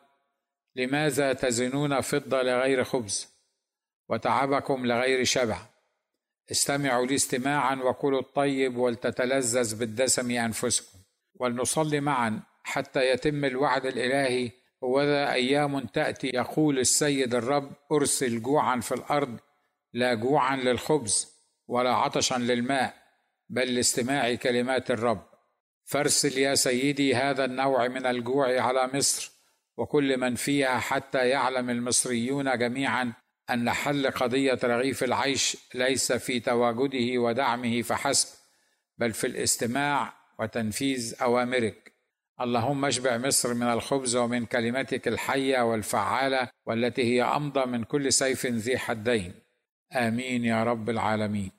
لماذا 0.76 1.32
تزنون 1.32 2.00
فضة 2.00 2.42
لغير 2.42 2.84
خبز 2.84 3.28
وتعبكم 4.08 4.86
لغير 4.86 5.24
شبع؟ 5.24 5.58
استمعوا 6.50 7.06
لي 7.06 7.14
استماعا 7.14 7.74
وكلوا 7.74 8.20
الطيب 8.20 8.76
ولتتلذذ 8.76 9.78
بالدسم 9.78 10.30
أنفسكم. 10.30 10.98
ولنصلي 11.34 12.00
معا 12.00 12.40
حتى 12.64 13.10
يتم 13.10 13.44
الوعد 13.44 13.86
الإلهي 13.86 14.50
هوذا 14.84 15.32
أيام 15.32 15.80
تأتي 15.80 16.30
يقول 16.34 16.78
السيد 16.78 17.34
الرب 17.34 17.72
أرسل 17.92 18.42
جوعا 18.42 18.80
في 18.80 18.94
الأرض 18.94 19.38
لا 19.92 20.14
جوعا 20.14 20.56
للخبز 20.56 21.28
ولا 21.66 21.94
عطشا 21.94 22.34
للماء 22.34 22.94
بل 23.48 23.74
لاستماع 23.74 24.34
كلمات 24.34 24.90
الرب. 24.90 25.28
فارسل 25.84 26.38
يا 26.38 26.54
سيدي 26.54 27.14
هذا 27.14 27.44
النوع 27.44 27.88
من 27.88 28.06
الجوع 28.06 28.60
على 28.60 28.90
مصر 28.94 29.32
وكل 29.76 30.16
من 30.16 30.34
فيها 30.34 30.78
حتى 30.78 31.28
يعلم 31.28 31.70
المصريون 31.70 32.58
جميعا 32.58 33.12
أن 33.50 33.70
حل 33.70 34.10
قضية 34.10 34.58
رغيف 34.64 35.04
العيش 35.04 35.56
ليس 35.74 36.12
في 36.12 36.40
تواجده 36.40 37.18
ودعمه 37.18 37.82
فحسب 37.82 38.28
بل 38.98 39.12
في 39.12 39.26
الاستماع 39.26 40.14
وتنفيذ 40.38 41.14
أوامرك. 41.22 41.97
اللهم 42.40 42.84
اشبع 42.84 43.16
مصر 43.16 43.54
من 43.54 43.66
الخبز 43.66 44.16
ومن 44.16 44.46
كلمتك 44.46 45.08
الحية 45.08 45.60
والفعالة 45.60 46.48
والتي 46.66 47.02
هي 47.02 47.22
أمضى 47.22 47.66
من 47.66 47.84
كل 47.84 48.12
سيف 48.12 48.46
ذي 48.46 48.78
حدين. 48.78 49.32
آمين 49.92 50.44
يا 50.44 50.64
رب 50.64 50.90
العالمين. 50.90 51.57